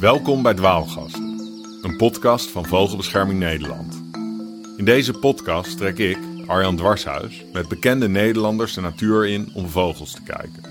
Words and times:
Welkom 0.00 0.42
bij 0.42 0.54
Dwaalgasten, 0.54 1.38
een 1.82 1.96
podcast 1.96 2.50
van 2.50 2.66
Vogelbescherming 2.66 3.38
Nederland. 3.38 4.02
In 4.76 4.84
deze 4.84 5.12
podcast 5.12 5.76
trek 5.76 5.98
ik, 5.98 6.18
Arjan 6.46 6.76
Dwarshuis, 6.76 7.44
met 7.52 7.68
bekende 7.68 8.08
Nederlanders 8.08 8.74
de 8.74 8.80
natuur 8.80 9.26
in 9.26 9.50
om 9.54 9.68
vogels 9.68 10.12
te 10.12 10.22
kijken. 10.22 10.62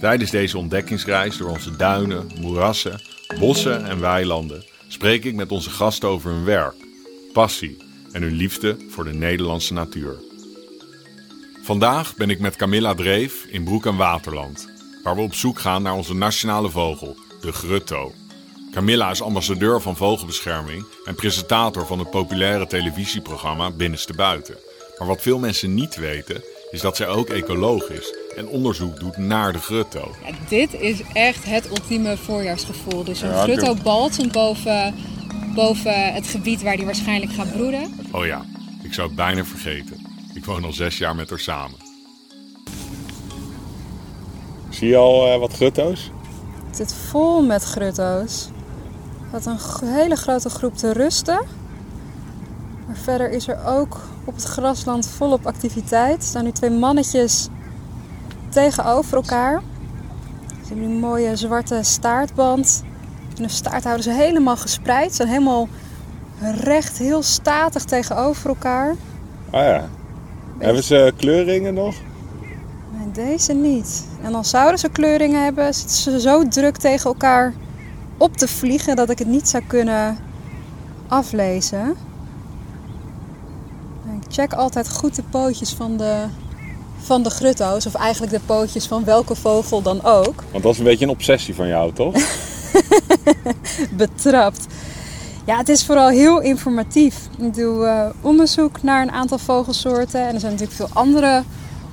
Tijdens 0.00 0.30
deze 0.30 0.58
ontdekkingsreis 0.58 1.36
door 1.36 1.50
onze 1.50 1.76
duinen, 1.76 2.26
moerassen, 2.40 3.00
bossen 3.38 3.84
en 3.84 4.00
weilanden 4.00 4.64
spreek 4.88 5.24
ik 5.24 5.34
met 5.34 5.52
onze 5.52 5.70
gasten 5.70 6.08
over 6.08 6.30
hun 6.30 6.44
werk, 6.44 6.74
passie 7.32 7.76
en 8.12 8.22
hun 8.22 8.34
liefde 8.34 8.76
voor 8.88 9.04
de 9.04 9.14
Nederlandse 9.14 9.72
natuur. 9.72 10.16
Vandaag 11.62 12.14
ben 12.14 12.30
ik 12.30 12.40
met 12.40 12.56
Camilla 12.56 12.94
Dreef 12.94 13.44
in 13.44 13.64
Broek 13.64 13.86
en 13.86 13.96
Waterland, 13.96 14.68
waar 15.02 15.14
we 15.14 15.20
op 15.20 15.34
zoek 15.34 15.58
gaan 15.58 15.82
naar 15.82 15.94
onze 15.94 16.14
nationale 16.14 16.70
vogel, 16.70 17.16
de 17.40 17.52
grutto. 17.52 18.12
Camilla 18.76 19.10
is 19.10 19.22
ambassadeur 19.22 19.80
van 19.80 19.96
vogelbescherming 19.96 20.84
en 21.04 21.14
presentator 21.14 21.86
van 21.86 21.98
het 21.98 22.10
populaire 22.10 22.66
televisieprogramma 22.66 23.70
Binnenste 23.70 24.12
Buiten. 24.12 24.56
Maar 24.98 25.08
wat 25.08 25.22
veel 25.22 25.38
mensen 25.38 25.74
niet 25.74 25.96
weten, 25.96 26.42
is 26.70 26.80
dat 26.80 26.96
zij 26.96 27.08
ook 27.08 27.28
ecoloog 27.28 27.88
is 27.88 28.14
en 28.36 28.48
onderzoek 28.48 29.00
doet 29.00 29.16
naar 29.16 29.52
de 29.52 29.58
grutto. 29.58 30.14
Ja, 30.24 30.32
dit 30.48 30.74
is 30.74 31.02
echt 31.12 31.44
het 31.44 31.68
ultieme 31.68 32.16
voorjaarsgevoel. 32.16 33.04
Dus 33.04 33.22
een 33.22 33.28
Ja, 33.28 33.42
grutto 33.42 33.74
balsem 33.74 34.32
boven, 34.32 34.94
boven 35.54 36.12
het 36.12 36.26
gebied 36.26 36.62
waar 36.62 36.76
die 36.76 36.84
waarschijnlijk 36.84 37.32
gaat 37.32 37.52
broeden. 37.52 38.00
Oh 38.12 38.26
ja, 38.26 38.44
ik 38.82 38.94
zou 38.94 39.06
het 39.06 39.16
bijna 39.16 39.44
vergeten. 39.44 40.06
Ik 40.34 40.44
woon 40.44 40.64
al 40.64 40.72
zes 40.72 40.98
jaar 40.98 41.14
met 41.14 41.30
haar 41.30 41.38
samen. 41.38 41.78
Zie 44.70 44.88
je 44.88 44.96
al 44.96 45.26
eh, 45.32 45.38
wat 45.38 45.52
grutto's? 45.52 46.10
Het 46.66 46.76
zit 46.76 46.94
vol 46.94 47.42
met 47.42 47.62
grutto's. 47.62 48.48
Wat 49.36 49.46
een 49.46 49.88
hele 49.88 50.16
grote 50.16 50.48
groep 50.48 50.76
te 50.76 50.92
rusten. 50.92 51.40
Maar 52.86 52.96
verder 52.96 53.30
is 53.30 53.48
er 53.48 53.64
ook 53.66 54.00
op 54.24 54.34
het 54.34 54.44
grasland 54.44 55.08
volop 55.08 55.46
activiteit. 55.46 56.16
Er 56.16 56.22
staan 56.22 56.44
nu 56.44 56.52
twee 56.52 56.70
mannetjes 56.70 57.48
tegenover 58.48 59.16
elkaar. 59.16 59.62
Ze 60.48 60.68
hebben 60.68 60.86
die 60.86 60.98
mooie 60.98 61.36
zwarte 61.36 61.78
staartband. 61.82 62.82
En 63.34 63.40
hun 63.40 63.50
staart 63.50 63.84
houden 63.84 64.04
ze 64.04 64.10
helemaal 64.10 64.56
gespreid. 64.56 65.10
Ze 65.10 65.16
zijn 65.16 65.28
helemaal 65.28 65.68
recht, 66.60 66.98
heel 66.98 67.22
statig 67.22 67.84
tegenover 67.84 68.48
elkaar. 68.48 68.94
Ah 69.50 69.64
ja. 69.64 69.88
Hebben 70.58 70.82
ze 70.82 71.12
kleuringen 71.16 71.74
nog? 71.74 71.94
Nee, 72.90 73.10
deze 73.12 73.52
niet. 73.52 74.06
En 74.22 74.32
dan 74.32 74.44
zouden 74.44 74.78
ze 74.78 74.88
kleuringen 74.88 75.44
hebben, 75.44 75.74
zitten 75.74 75.96
ze 75.96 76.20
zo 76.20 76.48
druk 76.48 76.76
tegen 76.76 77.10
elkaar 77.10 77.54
op 78.16 78.36
te 78.36 78.48
vliegen 78.48 78.96
dat 78.96 79.10
ik 79.10 79.18
het 79.18 79.28
niet 79.28 79.48
zou 79.48 79.62
kunnen 79.66 80.18
aflezen. 81.08 81.96
En 84.06 84.14
Ik 84.14 84.32
check 84.32 84.52
altijd 84.52 84.90
goed 84.90 85.14
de 85.14 85.22
pootjes 85.30 85.72
van 85.72 85.96
de, 85.96 86.24
van 86.98 87.22
de 87.22 87.30
grutto's, 87.30 87.86
of 87.86 87.94
eigenlijk 87.94 88.32
de 88.32 88.40
pootjes 88.46 88.86
van 88.86 89.04
welke 89.04 89.34
vogel 89.34 89.82
dan 89.82 90.04
ook. 90.04 90.44
Want 90.50 90.62
dat 90.62 90.72
is 90.72 90.78
een 90.78 90.84
beetje 90.84 91.04
een 91.04 91.10
obsessie 91.10 91.54
van 91.54 91.68
jou, 91.68 91.92
toch? 91.92 92.14
betrapt. 93.96 94.66
Ja, 95.44 95.56
het 95.56 95.68
is 95.68 95.84
vooral 95.84 96.08
heel 96.08 96.40
informatief. 96.40 97.28
Ik 97.38 97.54
doe 97.54 97.84
eh, 97.86 98.08
onderzoek 98.20 98.82
naar 98.82 99.02
een 99.02 99.10
aantal 99.10 99.38
vogelsoorten. 99.38 100.20
En 100.20 100.34
er 100.34 100.40
zijn 100.40 100.52
natuurlijk 100.52 100.78
veel 100.78 101.02
andere 101.02 101.42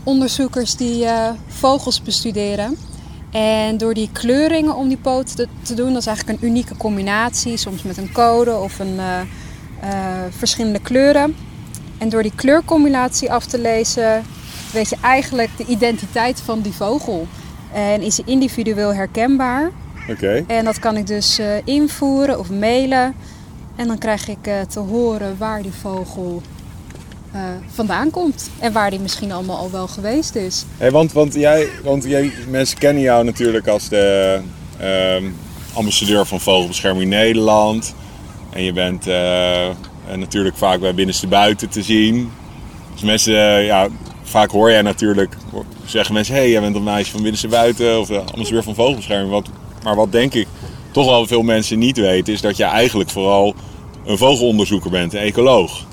onderzoekers 0.04 0.76
die 0.76 1.06
eh, 1.06 1.30
vogels 1.48 2.02
bestuderen. 2.02 2.78
En 3.34 3.78
door 3.78 3.94
die 3.94 4.10
kleuringen 4.12 4.76
om 4.76 4.88
die 4.88 4.98
poot 4.98 5.36
te, 5.36 5.48
te 5.62 5.74
doen, 5.74 5.94
dat 5.94 6.02
is 6.02 6.08
eigenlijk 6.08 6.42
een 6.42 6.48
unieke 6.48 6.78
combinatie. 6.78 7.58
Soms 7.58 7.84
met 7.84 7.98
een 7.98 8.12
code 8.12 8.56
of 8.56 8.80
een, 8.80 9.00
eh, 9.00 9.20
eh, 9.80 10.24
verschillende 10.30 10.80
kleuren. 10.80 11.36
En 11.98 12.10
door 12.10 12.22
die 12.22 12.36
kleurcombinatie 12.36 13.32
af 13.32 13.46
te 13.46 13.60
lezen, 13.60 14.24
weet 14.74 14.90
je 14.90 14.98
eigenlijk 15.02 15.50
de 15.58 15.66
identiteit 15.66 16.42
van 16.42 16.62
die 16.62 16.74
vogel. 16.74 17.28
En 17.74 18.02
is 18.02 18.16
ze 18.16 18.24
individueel 18.26 18.94
herkenbaar. 18.94 19.72
Oké. 20.10 20.44
En 20.48 20.66
dat 20.66 20.80
kan 20.80 20.98
ik 20.98 21.08
dus 21.08 21.40
eh, 21.40 21.48
invoeren 21.64 22.40
of 22.40 22.50
mailen. 22.50 23.16
En 23.76 23.88
dan 23.88 23.98
krijg 23.98 24.28
ik 24.28 24.50
te 24.70 24.80
horen 24.80 25.38
waar 25.38 25.62
die 25.62 25.74
vogel 25.74 26.42
eh, 27.34 27.42
vandaan 27.68 28.10
komt. 28.10 28.50
En 28.60 28.72
waar 28.72 28.90
die 28.90 29.00
misschien 29.00 29.32
allemaal 29.32 29.58
al 29.58 29.72
wel 29.72 29.88
geweest 29.88 30.36
is. 30.36 30.66
Hey, 30.78 30.92
want, 30.92 31.12
want, 31.12 31.34
jij, 31.34 31.68
want 31.84 32.04
jij, 32.04 32.32
mensen 32.50 32.78
kennen 32.78 33.04
jou 33.04 33.24
natuurlijk 33.24 33.68
als 33.68 33.90
de 33.90 34.40
ehm, 34.80 35.24
ambassadeur 35.74 36.26
van 36.26 36.40
Vogelbescherming 36.40 37.10
Nederland. 37.10 37.94
En 38.50 38.64
je 38.64 38.74
bent 38.74 39.08
eh, 39.08 39.70
natuurlijk 40.16 40.58
vaak 40.58 40.80
bij 40.80 40.94
Binnenste 40.94 41.28
Buiten 41.28 41.70
te 41.70 41.84
zien. 41.84 42.32
Dus 42.94 43.02
mensen, 43.02 43.34
eh, 43.34 43.66
ja, 43.66 43.88
vaak 44.24 44.52
hoor 44.52 44.72
jij 44.72 44.82
natuurlijk, 44.82 45.36
zeggen 45.86 46.14
mensen... 46.14 46.34
hé, 46.34 46.40
hey, 46.40 46.50
jij 46.50 46.62
bent 46.62 46.76
een 46.76 46.84
meisje 46.84 47.12
van 47.12 47.22
Binnenste 47.22 47.48
Buiten 47.48 48.00
of 48.00 48.08
de 48.08 48.20
ambassadeur 48.20 48.64
van 48.64 48.76
Vogelbescherming. 48.76 49.32
Wat, 49.32 49.48
maar 49.84 49.96
wat 49.96 50.12
denk 50.12 50.34
ik 50.34 50.48
toch 50.92 51.06
wel 51.06 51.28
veel 51.28 51.44
mensen 51.44 51.80
niet 51.80 51.98
weten... 51.98 52.34
is 52.34 52.42
dat 52.42 52.58
je 52.58 52.64
eigenlijk 52.64 53.10
vooral 53.10 53.56
een 54.06 54.18
vogelonderzoeker 54.18 54.92
bent, 54.92 55.14
een 55.14 55.20
ecoloog. 55.20 55.86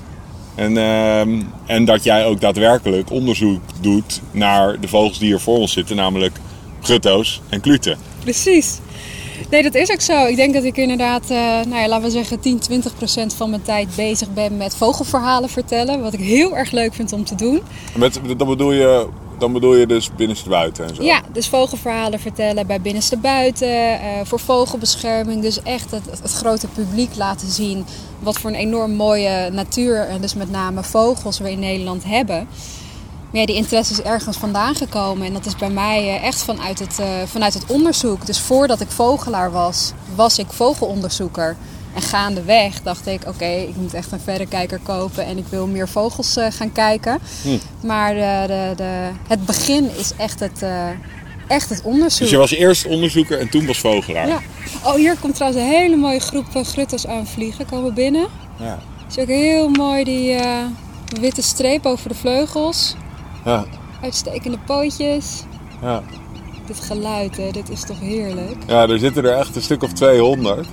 En, 0.55 0.77
ehm, 0.77 1.41
en 1.65 1.85
dat 1.85 2.03
jij 2.03 2.25
ook 2.25 2.41
daadwerkelijk 2.41 3.11
onderzoek 3.11 3.61
doet 3.81 4.21
naar 4.31 4.79
de 4.79 4.87
vogels 4.87 5.19
die 5.19 5.27
hier 5.27 5.39
voor 5.39 5.57
ons 5.57 5.71
zitten, 5.71 5.95
namelijk 5.95 6.37
grutto's 6.81 7.41
en 7.49 7.61
kluten. 7.61 7.97
Precies. 8.19 8.79
Nee, 9.51 9.63
dat 9.63 9.75
is 9.75 9.91
ook 9.91 10.01
zo. 10.01 10.25
Ik 10.25 10.35
denk 10.35 10.53
dat 10.53 10.63
ik 10.63 10.77
inderdaad, 10.77 11.23
eh, 11.23 11.37
nou 11.37 11.75
ja, 11.75 11.87
laten 11.87 12.05
we 12.05 12.11
zeggen 12.11 12.39
10, 12.39 12.59
20 12.59 12.95
procent 12.95 13.33
van 13.33 13.49
mijn 13.49 13.61
tijd 13.61 13.95
bezig 13.95 14.33
ben 14.33 14.57
met 14.57 14.75
vogelverhalen 14.75 15.49
vertellen. 15.49 16.01
Wat 16.01 16.13
ik 16.13 16.19
heel 16.19 16.57
erg 16.57 16.71
leuk 16.71 16.93
vind 16.93 17.13
om 17.13 17.23
te 17.23 17.35
doen. 17.35 17.61
Met, 17.95 18.19
dan, 18.37 18.47
bedoel 18.47 18.71
je, 18.71 19.07
dan 19.37 19.53
bedoel 19.53 19.75
je 19.75 19.85
dus 19.85 20.09
binnenste 20.15 20.49
buiten 20.49 20.87
en 20.87 20.95
zo? 20.95 21.03
Ja, 21.03 21.21
dus 21.33 21.47
vogelverhalen 21.47 22.19
vertellen 22.19 22.67
bij 22.67 22.81
Binnenste 22.81 23.17
Buiten, 23.17 23.99
eh, 23.99 23.99
voor 24.23 24.39
vogelbescherming. 24.39 25.41
Dus 25.41 25.61
echt 25.63 25.91
het, 25.91 26.05
het 26.21 26.31
grote 26.31 26.67
publiek 26.67 27.15
laten 27.15 27.47
zien 27.47 27.85
wat 28.19 28.39
voor 28.39 28.49
een 28.49 28.55
enorm 28.55 28.91
mooie 28.91 29.49
natuur 29.49 30.07
en 30.07 30.21
dus 30.21 30.33
met 30.33 30.51
name 30.51 30.83
vogels 30.83 31.39
we 31.39 31.51
in 31.51 31.59
Nederland 31.59 32.03
hebben. 32.03 32.47
Maar 33.31 33.39
ja, 33.39 33.45
die 33.45 33.55
interesse 33.55 33.93
is 33.93 34.01
ergens 34.01 34.37
vandaan 34.37 34.75
gekomen 34.75 35.27
en 35.27 35.33
dat 35.33 35.45
is 35.45 35.55
bij 35.55 35.69
mij 35.69 36.07
eh, 36.07 36.23
echt 36.23 36.43
vanuit 36.43 36.79
het, 36.79 36.99
eh, 36.99 37.07
vanuit 37.25 37.53
het 37.53 37.63
onderzoek. 37.67 38.25
Dus 38.25 38.39
voordat 38.39 38.81
ik 38.81 38.89
vogelaar 38.89 39.51
was, 39.51 39.91
was 40.15 40.39
ik 40.39 40.47
vogelonderzoeker. 40.49 41.55
En 41.95 42.01
gaandeweg 42.01 42.81
dacht 42.81 43.07
ik, 43.07 43.21
oké, 43.27 43.45
ik 43.45 43.75
moet 43.75 43.93
echt 43.93 44.11
een 44.11 44.19
verrekijker 44.19 44.79
kopen 44.83 45.25
en 45.25 45.37
ik 45.37 45.45
wil 45.49 45.67
meer 45.67 45.89
vogels 45.89 46.37
eh, 46.37 46.45
gaan 46.49 46.71
kijken. 46.71 47.19
Maar 47.83 48.13
de, 48.13 48.43
de, 48.47 48.73
de, 48.75 49.09
het 49.27 49.45
begin 49.45 49.89
is 49.97 50.11
echt 50.17 50.39
het, 50.39 50.65
echt 51.47 51.69
het 51.69 51.81
onderzoek. 51.83 52.19
Dus 52.19 52.29
je 52.29 52.37
was 52.37 52.51
eerst 52.51 52.85
onderzoeker 52.85 53.39
en 53.39 53.49
toen 53.49 53.65
was 53.65 53.79
vogelaar? 53.79 54.27
Ja. 54.27 54.41
Oh, 54.83 54.93
hier 54.93 55.17
komt 55.19 55.35
trouwens 55.35 55.63
een 55.63 55.69
hele 55.69 55.95
mooie 55.95 56.19
groep 56.19 56.45
grutters 56.53 57.07
aanvliegen. 57.07 57.65
Komen 57.65 57.93
binnen. 57.93 58.27
Ja. 58.59 58.79
Is 59.09 59.17
ook 59.17 59.27
heel 59.27 59.69
mooi 59.69 60.03
die 60.03 60.37
witte 61.19 61.41
streep 61.41 61.85
over 61.85 62.09
de 62.09 62.15
vleugels. 62.15 62.95
Ja. 63.45 63.65
Uitstekende 64.01 64.57
pootjes. 64.65 65.43
ja. 65.81 66.03
Dit 66.65 66.79
geluid, 66.79 67.37
hè, 67.37 67.51
dit 67.51 67.69
is 67.69 67.85
toch 67.85 67.99
heerlijk. 67.99 68.57
Ja, 68.67 68.87
er 68.87 68.99
zitten 68.99 69.25
er 69.25 69.37
echt 69.37 69.55
een 69.55 69.61
stuk 69.61 69.83
of 69.83 69.93
200. 69.93 70.67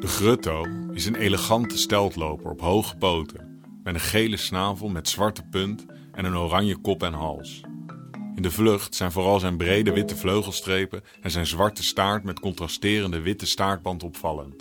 De 0.00 0.06
grutto 0.06 0.66
is 0.92 1.06
een 1.06 1.14
elegante 1.14 1.78
steltloper 1.78 2.50
op 2.50 2.60
hoge 2.60 2.96
poten. 2.96 3.60
Met 3.82 3.94
een 3.94 4.00
gele 4.00 4.36
snavel 4.36 4.88
met 4.88 5.08
zwarte 5.08 5.42
punt 5.50 5.86
en 6.12 6.24
een 6.24 6.36
oranje 6.36 6.76
kop 6.76 7.02
en 7.02 7.12
hals. 7.12 7.60
In 8.34 8.42
de 8.42 8.50
vlucht 8.50 8.94
zijn 8.94 9.12
vooral 9.12 9.40
zijn 9.40 9.56
brede 9.56 9.92
witte 9.92 10.16
vleugelstrepen 10.16 11.02
en 11.20 11.30
zijn 11.30 11.46
zwarte 11.46 11.82
staart 11.82 12.24
met 12.24 12.40
contrasterende 12.40 13.20
witte 13.20 13.46
staartband 13.46 14.02
opvallend. 14.02 14.60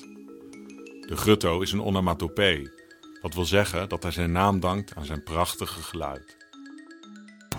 De 1.08 1.16
grutto 1.16 1.62
is 1.62 1.72
een 1.72 1.84
onomatopee, 1.84 2.70
wat 3.22 3.34
wil 3.34 3.46
zeggen 3.46 3.90
dat 3.90 4.04
hij 4.04 4.12
zijn 4.12 4.32
naam 4.32 4.60
dankt 4.60 4.96
aan 4.96 5.06
zijn 5.06 5.24
prachtige 5.24 5.82
geluid. 5.82 6.38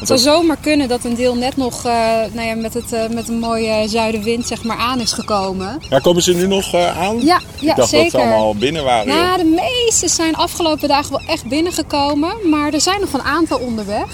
Het 0.08 0.20
zou 0.20 0.36
zomaar 0.36 0.56
kunnen 0.60 0.88
dat 0.88 1.04
een 1.04 1.14
deel 1.14 1.34
net 1.34 1.56
nog 1.56 1.84
eh, 1.84 1.92
nou 2.32 2.46
ja, 2.46 2.54
met, 2.54 2.74
het, 2.74 2.92
eh, 2.92 3.08
met 3.08 3.28
een 3.28 3.38
mooie 3.38 3.88
zuidenwind 3.88 4.46
zeg 4.46 4.64
maar, 4.64 4.76
aan 4.76 5.00
is 5.00 5.12
gekomen. 5.12 5.78
Ja, 5.90 5.98
komen 5.98 6.22
ze 6.22 6.34
nu 6.34 6.46
nog 6.46 6.74
eh, 6.74 7.00
aan? 7.00 7.20
Ja, 7.20 7.36
Ik 7.36 7.60
ja 7.60 7.74
dacht 7.74 7.88
zeker. 7.88 8.10
dat 8.10 8.20
ze 8.20 8.26
allemaal 8.26 8.54
binnen 8.54 8.84
waren. 8.84 9.06
Nou, 9.06 9.38
de 9.38 9.62
meeste 9.84 10.08
zijn 10.08 10.34
afgelopen 10.34 10.88
dagen 10.88 11.10
wel 11.10 11.20
echt 11.26 11.46
binnengekomen. 11.46 12.48
Maar 12.50 12.72
er 12.72 12.80
zijn 12.80 13.00
nog 13.00 13.12
een 13.12 13.22
aantal 13.22 13.58
onderweg. 13.58 14.08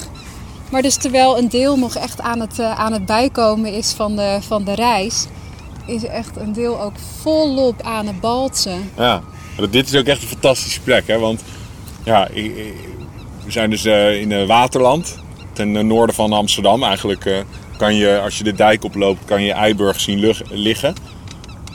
Maar 0.70 0.82
dus 0.82 0.96
terwijl 0.96 1.38
een 1.38 1.49
deel 1.49 1.79
nog 1.79 1.96
echt 1.96 2.20
aan 2.20 2.40
het, 2.40 2.61
aan 2.61 2.93
het 2.93 3.06
bijkomen 3.06 3.73
is 3.73 3.93
van 3.93 4.17
de, 4.17 4.38
van 4.40 4.64
de 4.64 4.75
reis... 4.75 5.26
is 5.87 6.05
echt 6.05 6.37
een 6.37 6.52
deel 6.52 6.81
ook 6.81 6.94
volop 7.20 7.82
aan 7.82 8.06
het 8.06 8.20
baltsen. 8.20 8.90
Ja, 8.96 9.23
dit 9.70 9.87
is 9.88 9.94
ook 9.94 10.06
echt 10.06 10.23
een 10.23 10.29
fantastische 10.29 10.81
plek, 10.81 11.06
hè? 11.06 11.19
Want 11.19 11.43
ja, 12.05 12.29
we 12.32 12.75
zijn 13.46 13.70
dus 13.70 13.85
in 13.85 14.46
Waterland, 14.46 15.19
ten 15.58 15.76
eh, 15.76 15.84
noorden 15.84 16.14
van 16.14 16.32
Amsterdam. 16.32 16.82
Eigenlijk 16.82 17.25
eh, 17.25 17.38
kan 17.76 17.94
je, 17.94 18.20
als 18.20 18.38
je 18.38 18.44
de 18.44 18.52
dijk 18.52 18.84
oploopt, 18.84 19.25
kan 19.25 19.43
je 19.43 19.52
Eiburg 19.52 20.00
zien 20.00 20.34
liggen. 20.50 20.94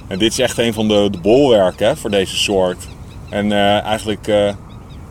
En 0.08 0.20
dit 0.20 0.32
is 0.32 0.40
echt 0.40 0.58
een 0.58 0.74
van 0.74 0.88
de, 0.88 1.08
de 1.12 1.18
bolwerken 1.18 1.88
hè, 1.88 1.96
voor 1.96 2.10
deze 2.10 2.38
soort. 2.38 2.88
En 3.30 3.52
eh, 3.52 3.82
eigenlijk 3.82 4.54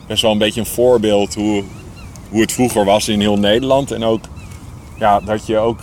best 0.07 0.23
wel 0.23 0.33
een 0.33 0.39
beetje 0.39 0.61
een 0.61 0.67
voorbeeld 0.67 1.35
hoe, 1.35 1.63
hoe 2.31 2.41
het 2.41 2.53
vroeger 2.53 2.85
was 2.85 3.09
in 3.09 3.21
heel 3.21 3.39
Nederland. 3.39 3.91
En 3.91 4.05
ook 4.05 4.21
ja, 4.99 5.21
dat 5.21 5.47
je 5.47 5.59
ook 5.59 5.79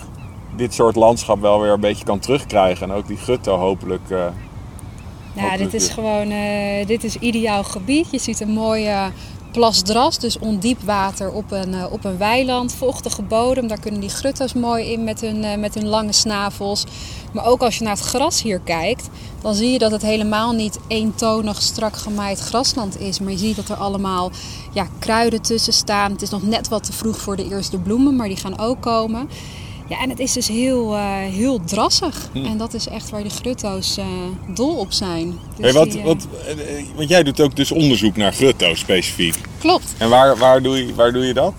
dit 0.56 0.74
soort 0.74 0.96
landschap 0.96 1.42
wel 1.42 1.62
weer 1.62 1.72
een 1.72 1.80
beetje 1.80 2.06
kan 2.06 2.20
terugkrijgen. 2.20 2.90
En 2.90 2.96
ook 2.96 3.08
die 3.08 3.18
gutto 3.18 3.58
hopelijk. 3.58 4.10
Ja, 4.10 4.34
hopelijk 5.36 5.72
dit 5.72 5.82
is 5.82 5.86
weer. 5.86 5.94
gewoon 5.94 6.34
dit 6.88 7.04
is 7.04 7.16
ideaal 7.16 7.64
gebied. 7.64 8.12
Je 8.12 8.20
ziet 8.20 8.40
een 8.40 8.54
mooie 8.54 9.12
plasdras, 9.60 10.20
dus 10.20 10.40
ondiep 10.40 10.82
water 10.82 11.32
op 11.32 11.52
een, 11.52 11.74
eh, 11.74 11.92
op 11.92 12.06
een 12.06 12.18
weiland. 12.18 12.74
Vochtige 12.74 13.22
bodem, 13.22 13.68
daar 13.68 13.80
kunnen 13.80 14.00
die 14.00 14.10
grutto's 14.10 14.54
mooi 14.54 14.92
in 14.92 15.04
met 15.04 15.22
hun, 15.22 15.44
eh, 15.44 15.58
met 15.58 15.74
hun 15.74 15.88
lange 15.88 16.14
snavels. 16.14 16.84
Maar 17.34 17.46
ook 17.46 17.62
als 17.62 17.78
je 17.78 17.84
naar 17.84 17.96
het 17.96 18.06
gras 18.06 18.42
hier 18.42 18.60
kijkt, 18.60 19.10
dan 19.42 19.54
zie 19.54 19.72
je 19.72 19.80
dat 19.80 19.92
het 19.92 20.02
helemaal 20.02 20.52
niet 20.52 20.80
eentonig 20.88 21.62
strak 21.62 21.96
gemaaid 21.96 22.40
grasland 22.40 23.00
is. 23.00 23.20
Maar 23.20 23.32
je 23.32 23.38
ziet 23.38 23.56
dat 23.56 23.70
er 23.70 23.76
allemaal 23.76 24.32
ja, 24.74 24.88
kruiden 25.00 25.42
tussen 25.42 25.74
staan. 25.74 26.12
Het 26.12 26.22
is 26.22 26.30
nog 26.30 26.44
net 26.44 26.68
wat 26.68 26.84
te 26.84 26.94
vroeg 26.94 27.18
voor 27.18 27.36
de 27.36 27.50
eerste 27.50 27.78
bloemen, 27.78 28.16
maar 28.16 28.28
die 28.28 28.38
gaan 28.38 28.60
ook 28.60 28.82
komen. 28.82 29.30
Ja, 29.90 30.02
en 30.02 30.10
het 30.10 30.20
is 30.20 30.34
dus 30.34 30.48
heel, 30.48 30.96
eh, 30.96 31.18
heel 31.18 31.64
drassig. 31.64 32.30
Hm. 32.32 32.46
En 32.46 32.58
dat 32.58 32.74
is 32.74 32.88
echt 32.88 33.10
waar 33.10 33.22
die 33.22 33.32
grutto's 33.32 33.98
eh, 33.98 34.06
dol 34.48 34.76
op 34.76 34.92
zijn. 34.92 35.40
Dus 35.56 35.66
Hey, 35.66 35.74
wat, 35.74 35.92
die, 35.92 36.00
eh, 36.00 36.06
wat, 36.06 36.28
want 36.96 37.10
jij 37.10 37.24
doet 37.24 37.40
ook 37.40 37.56
dus 37.56 37.72
onderzoek 37.72 38.16
naar 38.16 38.34
grutto 38.34 38.76
specifiek. 38.76 39.36
Klopt. 39.60 39.96
En 39.98 40.10
waar, 40.10 40.38
waar, 40.38 40.62
doe, 40.62 40.86
je, 40.86 40.96
waar 40.96 41.14
doe 41.14 41.26
je 41.26 41.34
dat? 41.34 41.54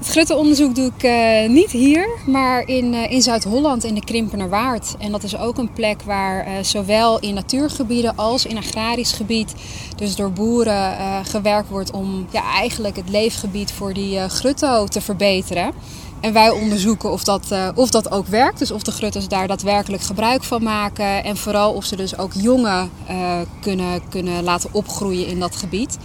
Het 0.00 0.08
grutteonderzoek 0.08 0.74
doe 0.74 0.90
ik 0.96 1.02
eh, 1.02 1.48
niet 1.48 1.70
hier, 1.70 2.08
maar 2.26 2.68
in, 2.68 2.94
eh, 2.94 3.10
in 3.10 3.22
Zuid-Holland 3.22 3.84
in 3.84 3.94
de 3.94 4.04
Krimpenerwaard. 4.04 4.94
En 4.98 5.12
dat 5.12 5.22
is 5.22 5.36
ook 5.36 5.58
een 5.58 5.72
plek 5.72 6.02
waar 6.02 6.46
eh, 6.46 6.52
zowel 6.62 7.18
in 7.18 7.34
natuurgebieden 7.34 8.16
als 8.16 8.46
in 8.46 8.56
agrarisch 8.56 9.12
gebied, 9.12 9.54
dus 9.96 10.16
door 10.16 10.32
boeren 10.32 10.96
gewerkt 11.24 11.68
wordt 11.68 11.90
om 11.90 12.26
ja, 12.30 12.42
eigenlijk 12.42 12.96
het 12.96 13.08
leefgebied 13.08 13.72
voor 13.72 13.92
die 13.92 14.28
grutto 14.28 14.86
te 14.86 15.00
verbeteren. 15.00 15.72
En 16.20 16.32
wij 16.32 16.50
onderzoeken 16.50 17.10
of 17.10 17.24
dat, 17.24 17.54
of 17.74 17.90
dat 17.90 18.10
ook 18.10 18.26
werkt, 18.26 18.58
dus 18.58 18.70
of 18.70 18.82
de 18.82 18.92
grutto's 18.92 19.28
daar 19.28 19.46
daadwerkelijk 19.46 20.02
gebruik 20.02 20.44
van 20.44 20.62
maken. 20.62 21.24
En 21.24 21.36
vooral 21.36 21.72
of 21.72 21.84
ze 21.84 21.96
dus 21.96 22.18
ook 22.18 22.32
jongen 22.32 22.90
kunnen, 23.60 24.00
kunnen 24.08 24.44
laten 24.44 24.70
opgroeien 24.72 25.26
in 25.26 25.40
dat 25.40 25.56
gebied. 25.56 25.98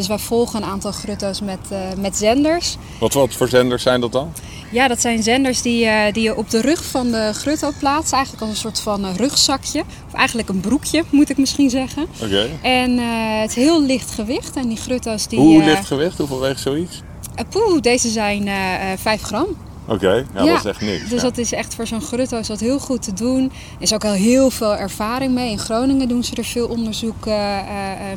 Dus 0.00 0.08
wij 0.08 0.18
volgen 0.18 0.62
een 0.62 0.68
aantal 0.68 0.92
grutto's 0.92 1.40
met, 1.40 1.58
eh, 1.68 1.78
met 1.98 2.16
zenders. 2.16 2.76
wat, 2.98 3.12
wat 3.12 3.34
voor 3.34 3.48
zenders 3.48 3.82
zijn 3.82 4.00
dat 4.00 4.12
dan? 4.12 4.32
Ja, 4.70 4.88
dat 4.88 5.00
zijn 5.00 5.22
zenders 5.22 5.62
die, 5.62 5.86
eh, 5.86 6.12
die 6.12 6.22
je 6.22 6.36
op 6.36 6.50
de 6.50 6.60
rug 6.60 6.84
van 6.84 7.10
de 7.10 7.30
grutto 7.34 7.70
plaatst. 7.78 8.12
Eigenlijk 8.12 8.42
als 8.42 8.50
een 8.50 8.56
soort 8.56 8.80
van 8.80 9.04
eh, 9.04 9.14
rugzakje. 9.14 9.82
Of 10.06 10.14
eigenlijk 10.14 10.48
een 10.48 10.60
broekje, 10.60 11.04
moet 11.10 11.30
ik 11.30 11.36
misschien 11.36 11.70
zeggen. 11.70 12.06
Oké. 12.22 12.48
En 12.62 12.98
het 13.40 13.50
is 13.50 13.56
heel 13.56 13.82
licht 13.82 14.10
gewicht. 14.10 14.56
En 14.56 14.68
die 14.68 14.76
grutto's 14.76 15.28
die... 15.28 15.38
Hoe 15.38 15.64
licht 15.64 15.86
gewicht? 15.86 16.18
Hoeveel 16.18 16.40
weegt 16.40 16.60
zoiets? 16.60 17.02
eh, 17.40 17.44
poeh, 17.48 17.80
deze 17.80 18.08
zijn 18.08 18.48
eh, 18.48 18.92
eh, 18.92 18.98
5 18.98 19.22
gram. 19.22 19.46
Oké, 19.86 20.12
ja, 20.12 20.24
Ja, 20.34 20.44
dat 20.44 20.58
is 20.58 20.64
echt 20.64 20.80
niks. 20.80 21.08
Dus 21.08 21.22
ja. 21.22 21.28
dat 21.28 21.38
is 21.38 21.52
echt 21.52 21.74
voor 21.74 21.86
zo'n 21.86 22.00
grutto 22.00 22.38
is 22.38 22.46
dat 22.46 22.60
heel 22.60 22.78
goed 22.78 23.02
te 23.02 23.12
doen. 23.12 23.44
Er 23.44 23.82
is 23.82 23.94
ook 23.94 24.04
al 24.04 24.12
heel 24.12 24.50
veel 24.50 24.76
ervaring 24.76 25.32
mee. 25.32 25.50
In 25.50 25.58
Groningen 25.58 26.08
doen 26.08 26.24
ze 26.24 26.34
er 26.34 26.44
veel 26.44 26.66
onderzoek 26.66 27.26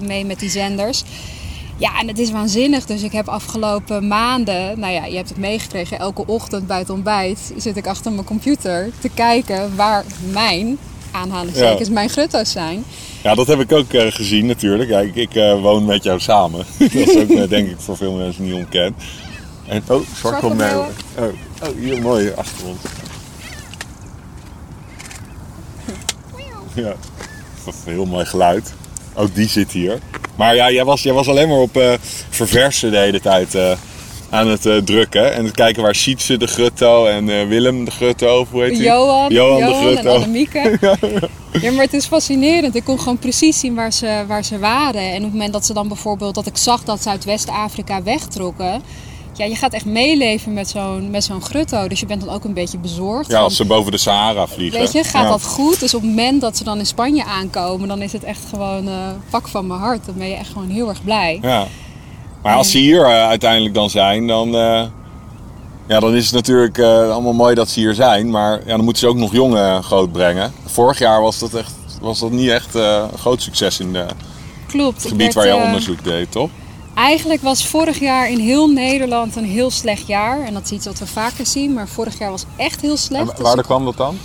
mee 0.01 0.25
met 0.25 0.39
die 0.39 0.49
zenders. 0.49 1.03
Ja, 1.77 1.99
en 1.99 2.07
het 2.07 2.19
is 2.19 2.31
waanzinnig. 2.31 2.85
Dus 2.85 3.03
ik 3.03 3.11
heb 3.11 3.27
afgelopen 3.27 4.07
maanden, 4.07 4.79
nou 4.79 4.93
ja, 4.93 5.05
je 5.05 5.15
hebt 5.15 5.29
het 5.29 5.37
meegekregen, 5.37 5.99
elke 5.99 6.25
ochtend 6.25 6.67
bij 6.67 6.79
het 6.79 6.89
ontbijt 6.89 7.53
zit 7.57 7.77
ik 7.77 7.87
achter 7.87 8.11
mijn 8.11 8.25
computer 8.25 8.89
te 8.99 9.09
kijken 9.13 9.75
waar 9.75 10.03
mijn, 10.31 10.77
aanhalingstekens, 11.11 11.89
mijn 11.89 12.09
grutto's 12.09 12.51
zijn. 12.51 12.83
Ja, 13.23 13.35
dat 13.35 13.47
heb 13.47 13.59
ik 13.59 13.71
ook 13.71 13.93
eh, 13.93 14.11
gezien 14.11 14.45
natuurlijk. 14.45 14.89
Ja, 14.89 14.99
ik 14.99 15.15
ik 15.15 15.35
eh, 15.35 15.61
woon 15.61 15.85
met 15.85 16.03
jou 16.03 16.19
samen. 16.19 16.65
dat 16.79 16.93
is 16.93 17.17
ook 17.17 17.29
eh, 17.29 17.49
denk 17.49 17.69
ik 17.69 17.79
voor 17.79 17.97
veel 17.97 18.13
mensen 18.13 18.43
niet 18.43 18.53
ontkend. 18.53 19.03
En, 19.67 19.83
oh, 19.87 20.01
zwart 20.15 20.39
komt. 20.39 20.59
Zwartmeeuwen. 20.59 20.87
Oh, 21.17 21.23
oh, 21.67 21.79
hier 21.79 22.01
mooi 22.01 22.31
achter 22.35 22.67
ons. 22.67 22.79
Ja, 26.73 26.93
heel 27.85 28.05
mooi 28.05 28.25
geluid. 28.25 28.73
Ook 29.13 29.35
die 29.35 29.47
zit 29.47 29.71
hier. 29.71 29.99
Maar 30.35 30.55
ja, 30.55 30.71
jij 30.71 30.85
was, 30.85 31.03
jij 31.03 31.13
was 31.13 31.27
alleen 31.27 31.47
maar 31.47 31.57
op 31.57 31.77
eh, 31.77 31.93
verversen 32.29 32.91
de 32.91 32.97
hele 32.97 33.19
tijd 33.19 33.55
eh, 33.55 33.71
aan 34.29 34.47
het 34.47 34.65
eh, 34.65 34.77
drukken. 34.77 35.33
En 35.33 35.45
het 35.45 35.55
kijken 35.55 35.83
waar 35.83 35.95
Sietse 35.95 36.37
de 36.37 36.47
Grutto 36.47 37.05
en 37.05 37.47
Willem 37.47 37.85
de 37.85 37.91
Grutto, 37.91 38.39
of 38.39 38.49
hoe 38.51 38.63
heet? 38.63 38.77
Johan, 38.77 39.31
Johan, 39.31 39.59
Johan, 39.59 39.81
de 39.81 39.87
en 39.87 39.91
Grutto. 39.91 40.15
Annemieke. 40.15 40.77
Ja, 41.61 41.71
maar 41.71 41.83
het 41.83 41.93
is 41.93 42.05
fascinerend. 42.05 42.75
Ik 42.75 42.83
kon 42.83 42.99
gewoon 42.99 43.17
precies 43.17 43.59
zien 43.59 43.75
waar 43.75 43.93
ze, 43.93 44.23
waar 44.27 44.43
ze 44.43 44.59
waren. 44.59 45.01
En 45.01 45.17
op 45.17 45.23
het 45.23 45.31
moment 45.31 45.53
dat 45.53 45.65
ze 45.65 45.73
dan 45.73 45.87
bijvoorbeeld, 45.87 46.35
dat 46.35 46.45
ik 46.45 46.57
zag 46.57 46.83
dat 46.83 47.01
Zuidwest-Afrika 47.01 48.03
wegtrokken. 48.03 48.81
Ja, 49.35 49.45
je 49.45 49.55
gaat 49.55 49.73
echt 49.73 49.85
meeleven 49.85 50.53
met 50.53 50.69
zo'n, 50.69 51.09
met 51.09 51.23
zo'n 51.23 51.41
grutto. 51.41 51.87
Dus 51.87 51.99
je 51.99 52.05
bent 52.05 52.25
dan 52.25 52.33
ook 52.35 52.43
een 52.43 52.53
beetje 52.53 52.77
bezorgd. 52.77 53.27
Ja, 53.29 53.35
van, 53.35 53.43
als 53.43 53.55
ze 53.55 53.65
boven 53.65 53.91
de 53.91 53.97
Sahara 53.97 54.47
vliegen. 54.47 54.79
Weet 54.79 54.91
je, 54.91 55.03
gaat 55.03 55.23
Ja. 55.23 55.29
dat 55.29 55.43
goed? 55.43 55.79
Dus 55.79 55.93
op 55.93 56.01
het 56.01 56.09
moment 56.09 56.41
dat 56.41 56.57
ze 56.57 56.63
dan 56.63 56.77
in 56.79 56.85
Spanje 56.85 57.23
aankomen, 57.25 57.87
dan 57.87 58.01
is 58.01 58.11
het 58.13 58.23
echt 58.23 58.41
gewoon 58.49 58.87
eh 58.87 58.93
pak 59.29 59.47
van 59.47 59.67
mijn 59.67 59.79
hart. 59.79 60.05
Dan 60.05 60.15
ben 60.17 60.27
je 60.27 60.35
echt 60.35 60.49
gewoon 60.51 60.69
heel 60.69 60.89
erg 60.89 61.03
blij. 61.03 61.39
Ja. 61.41 61.67
Maar 62.41 62.55
als 62.55 62.71
ze 62.71 62.77
hier 62.77 63.03
eh, 63.05 63.27
uiteindelijk 63.27 63.73
dan 63.73 63.89
zijn, 63.89 64.27
dan, 64.27 64.55
eh, 64.55 64.83
ja, 65.87 65.99
dan 65.99 66.13
is 66.15 66.25
het 66.25 66.33
natuurlijk 66.33 66.79
allemaal 66.79 67.33
mooi 67.33 67.55
dat 67.55 67.69
ze 67.69 67.79
hier 67.79 67.93
zijn. 67.93 68.29
Maar 68.29 68.59
ja, 68.65 68.75
dan 68.75 68.83
moeten 68.83 69.01
ze 69.01 69.07
ook 69.07 69.15
nog 69.17 69.31
jongen 69.31 69.83
groot 69.83 70.11
brengen. 70.11 70.53
Vorig 70.65 70.99
jaar 70.99 71.21
was 71.21 71.39
dat, 71.39 71.53
echt, 71.53 71.73
was 72.01 72.19
dat 72.19 72.31
niet 72.31 72.49
echt 72.49 72.73
een 72.75 73.09
groot 73.17 73.41
succes 73.41 73.79
in 73.79 73.95
het 73.95 74.13
Klopt. 74.67 75.03
ik 75.03 75.09
gebied 75.09 75.33
werd, 75.33 75.47
waar 75.47 75.57
je 75.57 75.63
onderzoek 75.65 76.03
deed, 76.03 76.31
toch? 76.31 76.49
Eigenlijk 76.95 77.41
was 77.41 77.67
vorig 77.67 77.99
jaar 77.99 78.29
in 78.29 78.39
heel 78.39 78.67
Nederland 78.67 79.35
een 79.35 79.45
heel 79.45 79.71
slecht 79.71 80.07
jaar. 80.07 80.45
En 80.45 80.53
dat 80.53 80.63
is 80.63 80.71
iets 80.71 80.85
wat 80.85 80.99
we 80.99 81.07
vaker 81.07 81.45
zien. 81.45 81.73
Maar 81.73 81.87
vorig 81.87 82.17
jaar 82.17 82.31
was 82.31 82.45
echt 82.55 82.81
heel 82.81 82.97
slecht. 82.97 83.33
En 83.33 83.43
waar 83.43 83.63
kwam 83.63 83.85
dat 83.85 83.97
dan? 83.97 84.17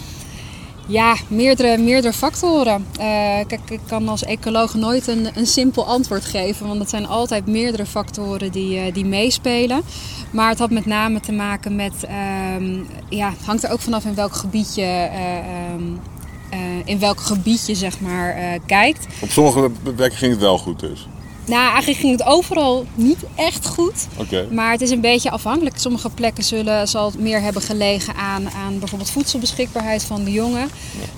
Ja, 0.87 1.17
meerdere, 1.29 1.79
meerdere 1.79 2.13
factoren. 2.13 2.87
Eh, 2.93 3.05
kijk, 3.47 3.71
ik 3.71 3.81
kan 3.87 4.09
als 4.09 4.25
ecoloog 4.25 4.75
nooit 4.75 5.07
een, 5.07 5.29
een 5.35 5.47
simpel 5.47 5.87
antwoord 5.87 6.25
geven, 6.25 6.67
want 6.67 6.79
het 6.79 6.91
zijn 6.91 7.07
altijd 7.07 7.47
meerdere 7.47 7.87
factoren 7.87 8.53
die, 8.53 8.79
eh, 8.79 8.95
die 8.95 9.05
meespelen. 9.05 9.83
Maar 10.31 10.49
het 10.49 10.59
had 10.59 10.71
met 10.71 10.87
name 10.87 11.21
te 11.21 11.33
maken 11.33 11.77
met, 11.77 12.05
ehm, 12.05 12.77
ja, 13.09 13.31
het 13.31 13.47
hangt 13.47 13.65
er 13.65 13.71
ook 13.71 13.81
vanaf 13.81 14.05
in 14.05 14.15
welk 14.15 14.35
gebied 14.35 14.75
je, 14.75 14.83
eh, 14.83 15.39
ehm, 15.39 15.83
eh, 16.51 16.59
in 16.85 16.99
welk 16.99 17.21
gebied 17.21 17.67
je 17.67 17.75
zeg 17.75 18.01
maar 18.01 18.59
kijkt. 18.67 19.07
Op 19.21 19.31
sommige 19.31 19.71
plekken 19.83 20.19
ging 20.19 20.33
het 20.33 20.41
wel 20.41 20.59
goed 20.59 20.81
dus. 20.81 21.07
Nou, 21.49 21.69
eigenlijk 21.71 22.01
ging 22.01 22.19
het 22.19 22.27
overal 22.27 22.87
niet 22.95 23.19
echt 23.35 23.67
goed. 23.67 24.07
Maar 24.51 24.73
het 24.73 24.81
is 24.81 24.91
een 24.91 25.01
beetje 25.01 25.31
afhankelijk. 25.31 25.79
Sommige 25.79 26.11
plekken 26.11 26.45
zullen, 26.45 26.89
zal 26.89 27.07
het 27.07 27.19
meer 27.21 27.41
hebben 27.41 27.63
gelegen 27.63 28.15
aan, 28.15 28.51
aan 28.51 28.79
bijvoorbeeld 28.79 29.11
voedselbeschikbaarheid 29.11 30.05
van 30.05 30.25
de 30.25 30.33
jongen. 30.33 30.69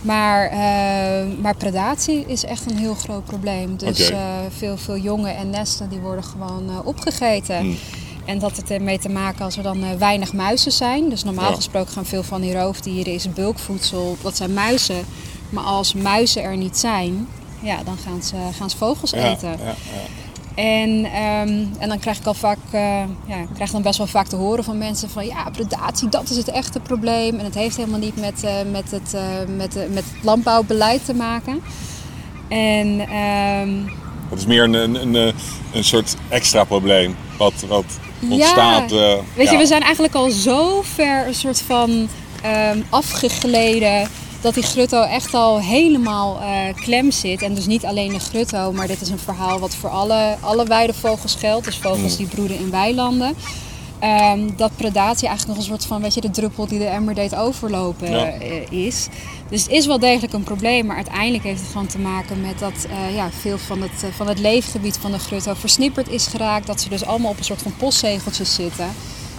Maar, 0.03 0.47
eh, 0.47 1.27
maar 1.41 1.57
predatie 1.57 2.25
is 2.27 2.45
echt 2.45 2.71
een 2.71 2.79
heel 2.79 2.95
groot 2.95 3.25
probleem. 3.25 3.77
Dus 3.77 4.11
eh, 4.11 4.19
veel, 4.57 4.77
veel 4.77 4.97
jongen 4.97 5.37
en 5.37 5.51
nesten 5.51 5.89
die 5.89 5.99
worden 6.01 6.25
gewoon 6.25 6.69
eh, 6.69 6.87
opgegeten. 6.87 7.59
Hmm. 7.59 7.77
En 8.25 8.39
dat 8.39 8.57
het 8.57 8.71
ermee 8.71 8.99
te 8.99 9.09
maken 9.09 9.45
als 9.45 9.57
er 9.57 9.63
dan 9.63 9.99
weinig 9.99 10.33
muizen 10.33 10.73
zijn. 10.73 11.09
Dus 11.09 11.25
normaal 11.25 11.49
Ja. 11.51 11.55
gesproken 11.55 11.93
gaan 11.93 12.07
veel 12.07 12.23
van 12.23 12.41
die 12.41 12.55
roofdieren 12.55 13.13
is 13.13 13.33
bulkvoedsel. 13.33 14.17
Dat 14.23 14.37
zijn 14.37 14.55
muizen. 14.55 15.05
Maar 15.51 15.65
als 15.65 15.95
muizen 15.95 16.43
er 16.43 16.57
niet 16.57 16.79
zijn, 16.79 17.29
ja, 17.61 17.83
dan 17.85 17.97
gaan 18.05 18.23
ze, 18.23 18.37
gaan 18.59 18.71
ze 18.71 18.77
vogels 18.77 19.11
Ja, 19.11 19.31
eten. 19.31 19.49
ja, 19.49 19.57
ja. 19.65 19.75
En, 20.55 21.05
ehm, 21.05 21.65
en 21.79 21.89
dan 21.89 21.99
krijg 21.99 22.19
ik 22.19 22.27
al 22.27 22.35
vaak, 22.35 22.59
eh, 22.71 22.81
ja, 23.27 23.37
krijg 23.55 23.71
dan 23.71 23.83
best 23.83 23.99
wel 23.99 24.07
vaak 24.07 24.27
te 24.27 24.37
horen 24.37 24.65
van 24.65 24.79
mensen 24.79 25.11
van 25.11 25.27
ja, 25.27 25.51
predatie, 25.53 26.09
dat 26.09 26.31
is 26.31 26.37
het 26.37 26.49
echte 26.49 26.81
probleem. 26.81 27.39
En 27.39 27.45
het 27.45 27.55
heeft 27.55 27.77
helemaal 27.77 27.99
niet 27.99 28.17
met, 28.21 28.45
eh, 28.45 28.53
met, 28.71 28.91
het, 28.91 29.15
eh, 29.15 29.23
met, 29.57 29.75
met 29.75 30.05
het 30.05 30.23
landbouwbeleid 30.25 31.05
te 31.05 31.15
maken. 31.15 31.61
En 32.49 33.01
ehm, 33.01 33.71
Het 34.29 34.39
is 34.39 34.47
meer 34.47 34.63
een, 34.65 34.73
een, 34.75 35.15
een, 35.15 35.35
een 35.73 35.85
soort 35.85 36.17
extra 36.29 36.65
probleem. 36.65 37.17
Wat, 37.39 37.53
wat 37.69 37.85
Ja. 38.19 38.29
ontstaat. 38.35 38.93
eh, 38.93 39.15
weet 39.35 39.47
ja. 39.47 39.53
je, 39.53 39.59
we 39.59 39.67
zijn 39.67 39.83
eigenlijk 39.83 40.15
al 40.15 40.31
zo 40.31 40.83
ver 40.83 41.27
een 41.27 41.35
soort 41.35 41.61
van 41.63 42.09
ehm, 42.43 42.79
afgegleden 42.91 44.09
dat 44.41 44.55
die 44.55 44.63
grutto 44.63 45.03
echt 45.03 45.35
al 45.35 45.61
helemaal 45.61 46.41
eh, 46.41 46.75
klem 46.75 47.11
zit. 47.11 47.43
En 47.43 47.55
dus 47.55 47.67
niet 47.67 47.85
alleen 47.85 48.13
de 48.13 48.19
grutto, 48.21 48.73
maar 48.73 48.87
dit 48.87 49.01
is 49.01 49.09
een 49.09 49.19
verhaal 49.19 49.59
wat 49.59 49.75
voor 49.75 49.91
alle, 49.91 50.37
alle 50.41 50.65
weidevogels 50.65 51.35
geldt. 51.35 51.65
Dus 51.65 51.77
vogels 51.77 52.13
Mm. 52.13 52.17
die 52.19 52.27
broeden 52.27 52.59
in 52.59 52.71
weilanden. 52.71 53.35
Ehm, 53.99 54.49
dat 54.57 54.77
predatie 54.77 55.29
eigenlijk 55.29 55.59
nog 55.59 55.69
een 55.69 55.73
soort 55.77 55.87
van, 55.89 56.03
weet 56.03 56.15
je, 56.15 56.21
de 56.21 56.31
druppel 56.31 56.67
die 56.67 56.79
de 56.79 56.85
emmer 56.87 57.15
deed 57.15 57.35
overlopen 57.37 58.11
Ja. 58.11 58.27
eh, 58.27 58.71
is. 58.87 59.07
Dus 59.49 59.63
het 59.63 59.71
is 59.73 59.87
wel 59.87 59.99
degelijk 59.99 60.33
een 60.33 60.43
probleem, 60.43 60.87
maar 60.87 60.97
uiteindelijk 60.97 61.45
heeft 61.45 61.61
het 61.61 61.71
gewoon 61.71 61.87
te 61.87 61.99
maken 61.99 62.41
met 62.41 62.59
dat 62.59 62.87
eh, 62.91 63.15
ja, 63.15 63.31
veel 63.41 63.59
van 63.59 63.83
het, 63.83 64.05
van 64.17 64.29
het 64.29 64.39
leefgebied 64.39 64.97
van 65.01 65.11
de 65.13 65.19
grutto 65.19 65.55
versnipperd 65.55 66.09
is 66.09 66.27
geraakt. 66.27 66.67
Dat 66.67 66.81
ze 66.81 66.89
dus 66.89 67.05
allemaal 67.05 67.31
op 67.31 67.39
een 67.39 67.45
soort 67.45 67.63
van 67.63 67.77
postzegeltjes 67.77 68.55
zitten. 68.55 68.87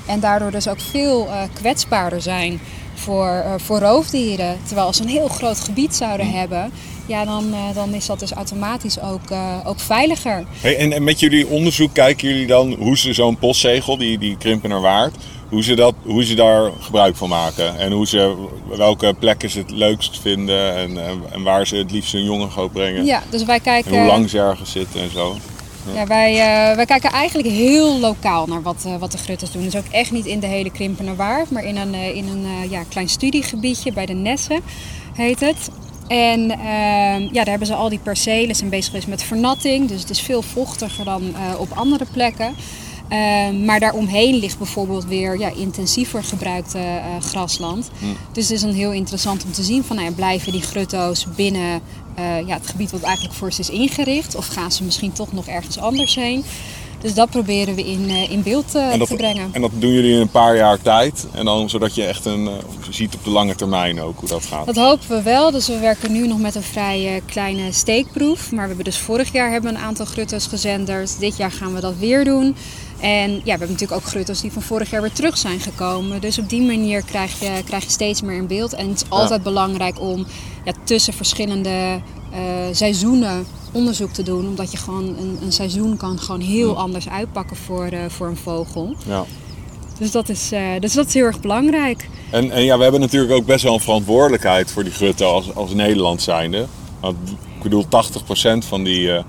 En 0.06 0.20
daardoor 0.20 0.52
dus 0.52 0.68
ook 0.68 0.80
veel 0.80 1.28
eh, 1.28 1.42
kwetsbaarder 1.54 2.22
zijn 2.22 2.60
voor, 2.94 3.44
voor 3.58 3.80
roofdieren. 3.80 4.58
Terwijl 4.66 4.88
als 4.88 4.98
ze 4.98 5.04
een 5.04 5.10
heel 5.10 5.28
groot 5.28 5.60
gebied 5.60 5.96
zouden 5.96 6.32
hebben, 6.32 6.72
ja, 7.06 7.26
dan, 7.26 7.56
dan 7.74 7.94
is 7.94 8.06
dat 8.06 8.20
dus 8.20 8.32
automatisch 8.32 9.02
ook, 9.02 9.32
ook 9.66 9.80
veiliger. 9.80 10.44
Hey, 10.62 10.78
en, 10.78 10.94
en 10.94 11.04
met 11.04 11.20
jullie 11.20 11.48
onderzoek 11.48 11.94
kijken 11.94 12.28
jullie 12.28 12.48
dan 12.48 12.74
hoe 12.74 12.98
ze 12.98 13.14
zo'n 13.14 13.38
postzegel, 13.38 13.98
die, 13.98 14.18
die 14.18 14.38
krimpen 14.38 14.70
naar 14.70 14.82
waard, 14.82 15.16
hoe 15.52 15.64
ze, 15.64 15.76
dat, 15.76 15.94
hoe 16.04 16.24
ze 16.24 16.34
daar 16.34 16.72
gebruik 16.80 17.16
van 17.16 17.30
maken. 17.30 17.78
En 17.78 17.92
hoe 17.92 18.08
ze, 18.08 18.36
welke 18.78 19.14
plekken 19.20 19.50
ze 19.50 19.60
het 19.60 19.72
leukst 19.72 20.20
vinden 20.22 20.76
en, 20.76 20.98
en, 21.32 21.44
waar 21.44 21.68
ze 21.68 21.76
het 21.76 21.92
liefst 21.92 22.12
hun 22.12 22.24
jongen 22.24 22.52
gaan 22.52 22.72
brengen. 22.72 23.06
Ja, 23.06 23.24
dus 23.30 23.44
wij 23.44 23.60
kijken... 23.60 23.92
En 23.92 23.98
hoe 23.98 24.08
lang 24.08 24.30
ze 24.30 24.40
ergens 24.40 24.72
zitten 24.72 25.02
en 25.02 25.12
zo. 25.12 25.38
Ja, 25.94 26.08
wij, 26.08 26.32
uh, 26.32 26.76
wij 26.76 26.86
kijken 26.86 27.12
eigenlijk 27.12 27.50
heel 27.50 28.00
lokaal 28.00 28.48
naar 28.48 28.62
wat, 28.62 28.84
uh, 28.88 28.96
wat 28.96 29.12
de 29.12 29.18
grutters 29.18 29.52
doen. 29.52 29.64
Dus 29.64 29.76
ook 29.76 29.88
echt 29.92 30.12
niet 30.12 30.26
in 30.26 30.40
de 30.40 30.48
hele 30.48 30.72
Krimpener 30.72 31.16
Waard, 31.16 31.52
maar 31.52 31.64
in 31.64 31.78
een, 31.78 31.94
uh, 31.94 32.16
in 32.16 32.28
een 32.28 32.70
ja, 32.70 32.84
klein 32.90 33.10
studiegebiedje 33.10 33.94
bij 33.94 34.06
de 34.06 34.14
Nessen 34.14 34.60
heet 35.14 35.40
het. 35.40 35.70
En 36.08 36.52
ehm, 36.52 37.22
ja, 37.22 37.30
daar 37.32 37.46
hebben 37.46 37.68
ze 37.68 37.74
al 37.74 37.90
die 37.90 38.00
percelen, 38.00 38.56
zijn 38.56 38.70
bezig 38.70 38.86
geweest 38.86 39.08
met 39.08 39.24
vernatting. 39.24 39.88
Dus 39.88 40.02
het 40.02 40.10
is 40.10 40.22
veel 40.22 40.42
vochtiger 40.42 41.06
dan 41.06 41.36
op 41.58 41.72
andere 41.74 42.06
plekken. 42.12 42.56
Uh, 43.12 43.50
maar 43.66 43.80
daaromheen 43.80 44.36
ligt 44.36 44.58
bijvoorbeeld 44.58 45.06
weer 45.06 45.40
ja, 45.40 45.52
intensiever 45.56 46.24
gebruikte 46.24 46.78
uh, 46.78 47.22
grasland. 47.22 47.90
Dus 48.32 48.44
het 48.44 48.54
is 48.54 48.62
dan 48.62 48.74
heel 48.74 48.92
interessant 48.92 49.44
om 49.44 49.52
te 49.52 49.64
zien 49.64 49.84
van 49.84 49.96
nou 49.96 50.08
ja, 50.08 50.16
blijven 50.16 50.52
die 50.52 50.62
grutto's 50.62 51.28
binnen 51.36 51.82
uh, 52.20 52.48
ja, 52.48 52.54
het 52.54 52.68
gebied 52.68 52.92
wat 52.92 53.02
eigenlijk 53.02 53.36
voor 53.36 53.54
ze 53.54 53.60
is 53.60 53.70
ingericht. 53.70 54.36
Of 54.36 54.48
gaan 54.48 54.72
ze 54.72 54.84
misschien 54.84 55.12
toch 55.12 55.34
nog 55.34 55.48
ergens 55.48 55.80
anders 55.80 56.16
heen. 56.16 56.44
Dus 57.02 57.14
dat 57.14 57.30
proberen 57.30 57.76
we 57.76 57.86
in, 57.86 58.10
in 58.10 58.44
beeld 58.44 58.72
dat, 58.72 59.08
te 59.08 59.16
brengen. 59.16 59.50
En 59.52 59.62
dat 59.62 59.72
doen 59.74 59.92
jullie 59.92 60.14
in 60.14 60.20
een 60.20 60.30
paar 60.30 60.56
jaar 60.56 60.82
tijd. 60.82 61.28
En 61.32 61.46
dan 61.46 61.70
zodat 61.70 61.96
je 61.96 62.04
echt 62.04 62.26
een, 62.26 62.50
ziet 62.90 63.16
op 63.16 63.24
de 63.24 63.30
lange 63.30 63.56
termijn 63.56 64.02
ook 64.02 64.20
hoe 64.20 64.30
dat 64.30 64.46
gaat. 64.46 64.66
Dat 64.66 64.76
hopen 64.76 65.10
we 65.10 65.22
wel. 65.22 65.52
Dus 65.52 65.68
we 65.68 65.80
werken 65.80 66.12
nu 66.12 66.28
nog 66.28 66.40
met 66.40 66.56
een 66.56 66.64
vrij 66.64 67.22
kleine 67.26 67.72
steekproef. 67.72 68.52
Maar 68.52 68.62
we 68.62 68.68
hebben 68.68 68.86
dus 68.86 68.98
vorig 68.98 69.32
jaar 69.32 69.52
hebben 69.52 69.76
een 69.76 69.82
aantal 69.82 70.06
grutto's 70.06 70.48
gezenderd. 70.48 71.20
Dit 71.20 71.38
jaar 71.38 71.52
gaan 71.52 71.74
we 71.74 71.82
dat 71.82 71.98
weer 72.00 72.24
doen. 72.24 72.56
En 73.02 73.32
ja, 73.32 73.42
we 73.44 73.50
hebben 73.50 73.72
natuurlijk 73.72 74.02
ook 74.02 74.08
grutto's 74.08 74.42
die 74.42 74.52
van 74.52 74.62
vorig 74.62 74.90
jaar 74.90 75.02
weer 75.02 75.12
terug 75.12 75.38
zijn 75.38 75.60
gekomen. 75.60 76.22
Dus 76.22 76.40
op 76.40 76.50
die 76.50 76.62
manier 76.62 77.04
krijg 77.04 77.40
je, 77.40 77.62
krijg 77.66 77.84
je 77.84 77.90
steeds 77.90 78.22
meer 78.22 78.36
in 78.36 78.48
beeld. 78.48 78.74
En 78.74 78.90
het 78.90 79.02
is 79.02 79.10
altijd 79.10 79.44
belangrijk 79.44 80.00
om 80.00 80.26
ja, 80.66 80.74
tussen 80.84 81.14
verschillende 81.14 82.02
uh, 82.34 82.40
seizoenen 82.72 83.46
onderzoek 83.72 84.12
te 84.12 84.24
doen. 84.24 84.48
Omdat 84.48 84.72
je 84.72 84.78
gewoon 84.78 85.08
een, 85.08 85.38
een 85.42 85.52
seizoen 85.52 85.98
kan 85.98 86.20
gewoon 86.20 86.42
heel 86.42 86.78
anders 86.78 87.10
uitpakken 87.10 87.58
voor, 87.58 87.94
uh, 87.94 88.00
voor 88.08 88.28
een 88.28 88.38
vogel. 88.38 88.96
Ja. 89.08 89.26
Dus 89.98 90.12
dat, 90.12 90.30
is, 90.30 90.54
uh, 90.54 90.60
dus 90.80 90.94
dat 90.94 91.08
is 91.08 91.14
heel 91.14 91.26
erg 91.26 91.40
belangrijk. 91.40 92.10
En, 92.32 92.52
en 92.52 92.64
ja, 92.64 92.78
we 92.78 92.84
hebben 92.84 93.02
natuurlijk 93.02 93.34
ook 93.34 93.46
best 93.46 93.64
wel 93.64 93.74
een 93.74 93.80
verantwoordelijkheid 93.80 94.72
voor 94.72 94.84
die 94.84 94.94
grutto 94.94 95.34
als, 95.34 95.56
als 95.56 95.74
Nederland 95.74 96.22
zijnde. 96.22 96.66
Want 97.00 97.18
ik 97.30 97.64
bedoel, 97.64 97.86
80% 97.86 97.88
van 98.68 98.84
die, 98.84 99.22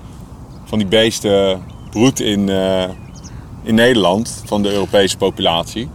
van 0.65 0.77
die 0.77 0.87
beesten 0.87 1.63
broedt 1.89 2.19
in 2.19 2.49
in 3.63 3.75
Nederland 3.75 4.43
van 4.45 4.63
de 4.63 4.71
Europese 4.71 5.17
populatie. 5.17 5.89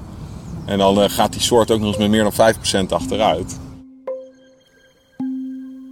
En 0.67 0.79
dan 0.79 1.03
uh, 1.03 1.09
gaat 1.09 1.33
die 1.33 1.43
soort 1.43 1.71
ook 1.71 1.79
nog 1.79 1.89
eens 1.89 1.99
met 1.99 2.11
meer 2.11 2.23
dan 2.23 2.55
5% 2.87 2.89
achteruit. 2.89 3.59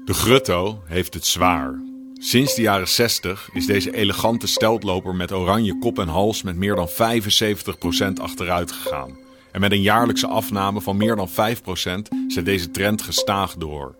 De 0.05 0.15
grutto 0.15 0.83
heeft 0.85 1.15
het 1.15 1.27
zwaar. 1.27 1.81
Sinds 2.19 2.55
de 2.55 2.63
jaren 2.63 2.89
60 2.89 3.49
is 3.53 3.67
deze 3.67 3.95
elegante 3.95 4.47
steltloper 4.47 5.15
met 5.15 5.33
oranje 5.33 5.79
kop 5.79 5.99
en 5.99 6.09
hals 6.09 6.43
met 6.43 6.57
meer 6.57 6.75
dan 6.75 6.89
75% 6.89 6.93
achteruit 8.21 8.73
gegaan. 8.73 9.19
En 9.53 9.61
met 9.61 9.73
een 9.73 9.83
jaarlijkse 9.83 10.27
afname 10.27 10.81
van 10.81 10.97
meer 10.97 11.17
dan 11.17 11.29
5% 11.29 11.33
zet 12.29 12.45
deze 12.45 12.71
trend 12.71 13.03
gestaag 13.03 13.55
door. 13.55 13.95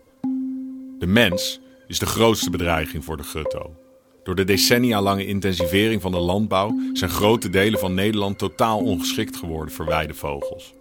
De 0.99 1.07
mens 1.07 1.59
is 1.87 1.99
de 1.99 2.05
grootste 2.05 2.49
bedreiging 2.49 3.05
voor 3.05 3.17
de 3.17 3.23
grutto. 3.23 3.75
Door 4.27 4.35
de 4.35 4.43
decennia 4.43 5.01
lange 5.01 5.25
intensivering 5.25 6.01
van 6.01 6.11
de 6.11 6.19
landbouw 6.19 6.75
zijn 6.93 7.09
grote 7.09 7.49
delen 7.49 7.79
van 7.79 7.93
Nederland 7.93 8.37
totaal 8.37 8.79
ongeschikt 8.79 9.37
geworden 9.37 9.73
voor 9.73 9.85
weidevogels. 9.85 10.73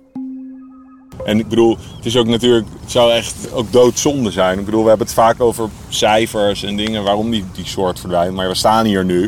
En 1.24 1.38
ik 1.38 1.48
bedoel, 1.48 1.76
het 1.96 2.06
is 2.06 2.16
ook 2.16 2.26
natuurlijk, 2.26 2.66
het 2.80 2.90
zou 2.90 3.12
echt 3.12 3.52
ook 3.52 3.72
doodzonde 3.72 4.30
zijn. 4.30 4.58
Ik 4.58 4.64
bedoel, 4.64 4.82
we 4.82 4.88
hebben 4.88 5.06
het 5.06 5.16
vaak 5.16 5.40
over 5.40 5.68
cijfers 5.88 6.62
en 6.62 6.76
dingen 6.76 7.04
waarom 7.04 7.30
die, 7.30 7.44
die 7.54 7.66
soort 7.66 8.00
verdwijnt. 8.00 8.34
Maar 8.34 8.48
we 8.48 8.54
staan 8.54 8.84
hier 8.84 9.04
nu. 9.04 9.24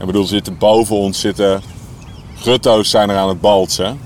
Ik 0.00 0.06
bedoel, 0.06 0.24
zitten 0.24 0.58
boven 0.58 0.96
ons 0.96 1.20
zitten 1.20 1.62
grutto's 2.36 2.90
zijn 2.90 3.10
er 3.10 3.16
aan 3.16 3.28
het 3.28 3.40
baltsen. 3.40 4.00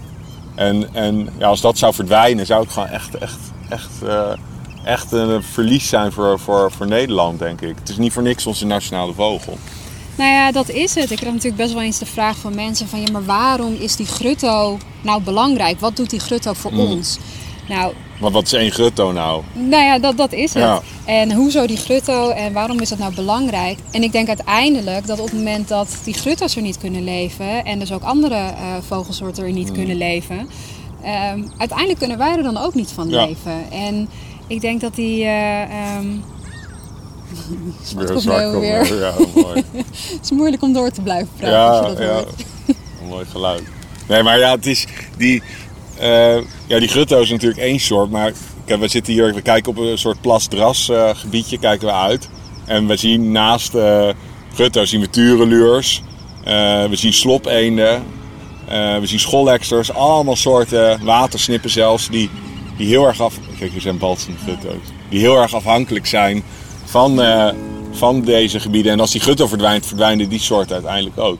En, 0.54 0.94
en 0.94 1.28
ja, 1.38 1.46
als 1.46 1.60
dat 1.60 1.78
zou 1.78 1.94
verdwijnen, 1.94 2.46
zou 2.46 2.62
het 2.62 2.72
gewoon 2.72 2.88
echt, 2.88 3.14
echt, 3.14 3.38
echt 3.68 3.90
uh, 4.04 4.32
echt 4.84 5.12
een 5.12 5.42
verlies 5.42 5.88
zijn 5.88 6.12
voor, 6.12 6.38
voor, 6.38 6.72
voor 6.72 6.86
Nederland, 6.86 7.38
denk 7.38 7.60
ik. 7.60 7.76
Het 7.78 7.88
is 7.88 7.96
niet 7.96 8.12
voor 8.12 8.22
niks 8.22 8.46
onze 8.46 8.66
nationale 8.66 9.12
vogel. 9.12 9.58
Nou 10.14 10.30
ja, 10.30 10.52
dat 10.52 10.68
is 10.68 10.94
het. 10.94 11.10
Ik 11.10 11.16
krijg 11.16 11.32
natuurlijk 11.32 11.62
best 11.62 11.72
wel 11.72 11.82
eens 11.82 11.98
de 11.98 12.06
vraag 12.06 12.36
van 12.36 12.54
mensen 12.54 12.88
van... 12.88 13.00
ja, 13.00 13.10
maar 13.12 13.24
waarom 13.24 13.74
is 13.74 13.96
die 13.96 14.06
grutto 14.06 14.78
nou 15.00 15.22
belangrijk? 15.22 15.80
Wat 15.80 15.96
doet 15.96 16.10
die 16.10 16.20
grutto 16.20 16.52
voor 16.52 16.72
mm. 16.72 16.80
ons? 16.80 17.18
Nou, 17.68 17.92
maar 18.20 18.30
wat 18.30 18.46
is 18.46 18.52
één 18.52 18.70
grutto 18.70 19.12
nou? 19.12 19.42
Nou 19.52 19.84
ja, 19.84 19.98
dat, 19.98 20.16
dat 20.16 20.32
is 20.32 20.54
het. 20.54 20.62
Ja. 20.62 20.82
En 21.04 21.32
hoezo 21.32 21.66
die 21.66 21.76
grutto 21.76 22.30
en 22.30 22.52
waarom 22.52 22.80
is 22.80 22.88
dat 22.88 22.98
nou 22.98 23.14
belangrijk? 23.14 23.78
En 23.90 24.02
ik 24.02 24.12
denk 24.12 24.28
uiteindelijk 24.28 25.06
dat 25.06 25.18
op 25.18 25.24
het 25.24 25.34
moment 25.34 25.68
dat 25.68 25.98
die 26.04 26.14
grutto's 26.14 26.56
er 26.56 26.62
niet 26.62 26.78
kunnen 26.78 27.04
leven... 27.04 27.64
en 27.64 27.78
dus 27.78 27.92
ook 27.92 28.02
andere 28.02 28.34
uh, 28.34 28.52
vogelsoorten 28.86 29.44
er 29.44 29.52
niet 29.52 29.68
mm. 29.68 29.74
kunnen 29.74 29.96
leven... 29.96 30.48
Um, 31.34 31.50
uiteindelijk 31.58 31.98
kunnen 31.98 32.18
wij 32.18 32.36
er 32.36 32.42
dan 32.42 32.56
ook 32.56 32.74
niet 32.74 32.90
van 32.90 33.08
ja. 33.08 33.26
leven. 33.26 33.70
En 33.70 34.08
ik 34.52 34.60
denk 34.60 34.80
dat 34.80 34.94
die. 34.94 35.24
Uh, 35.32 35.98
um... 35.98 36.24
weer, 38.24 38.60
weer. 38.60 38.98
Ja, 38.98 39.12
mooi. 39.34 39.64
het 40.12 40.18
is 40.22 40.30
moeilijk 40.30 40.62
om 40.62 40.72
door 40.72 40.90
te 40.90 41.02
blijven 41.02 41.28
praten. 41.36 41.58
Ja, 41.58 41.68
als 41.68 41.90
je 41.90 41.96
dat 41.96 42.26
ja. 42.66 42.74
Een 43.02 43.08
mooi 43.08 43.24
geluid. 43.26 43.62
Nee, 44.08 44.22
maar 44.22 44.38
ja, 44.38 44.50
het 44.50 44.66
is 44.66 44.86
die. 45.16 45.42
Uh, 46.00 46.36
ja, 46.66 46.78
die 46.78 46.88
grutto 46.88 47.20
is 47.20 47.30
natuurlijk 47.30 47.60
één 47.60 47.80
soort, 47.80 48.10
maar 48.10 48.32
kijk, 48.64 48.80
we 48.80 48.88
zitten 48.88 49.12
hier, 49.12 49.34
we 49.34 49.42
kijken 49.42 49.70
op 49.70 49.78
een 49.78 49.98
soort 49.98 50.20
plasdras 50.20 50.88
uh, 50.88 51.10
gebiedje, 51.14 51.58
kijken 51.58 51.86
we 51.86 51.92
uit. 51.92 52.28
En 52.64 52.86
we 52.86 52.96
zien 52.96 53.32
naast 53.32 53.74
uh, 53.74 54.08
grutto 54.54 54.84
zien 54.84 55.00
we 55.00 55.10
tureluurs, 55.10 56.02
we 56.88 56.96
zien 56.96 57.12
slopeenden, 57.12 58.02
we 59.00 59.02
zien 59.02 59.20
scholleksters, 59.20 59.92
allemaal 59.92 60.36
soorten 60.36 61.04
watersnippen 61.04 61.70
zelfs, 61.70 62.08
die, 62.08 62.30
die 62.76 62.86
heel 62.86 63.06
erg 63.06 63.20
af, 63.20 63.34
Kijk, 63.58 63.72
zijn 63.76 63.98
balsende 63.98 64.38
gutto's. 64.38 64.92
Die 65.08 65.20
heel 65.20 65.36
erg 65.36 65.54
afhankelijk 65.54 66.06
zijn 66.06 66.42
van, 66.84 67.20
uh, 67.20 67.52
van 67.90 68.20
deze 68.20 68.60
gebieden. 68.60 68.92
En 68.92 69.00
als 69.00 69.12
die 69.12 69.20
gutto 69.20 69.46
verdwijnt, 69.46 69.86
verdwijnen 69.86 70.28
die 70.28 70.40
soorten 70.40 70.74
uiteindelijk 70.74 71.18
ook. 71.18 71.38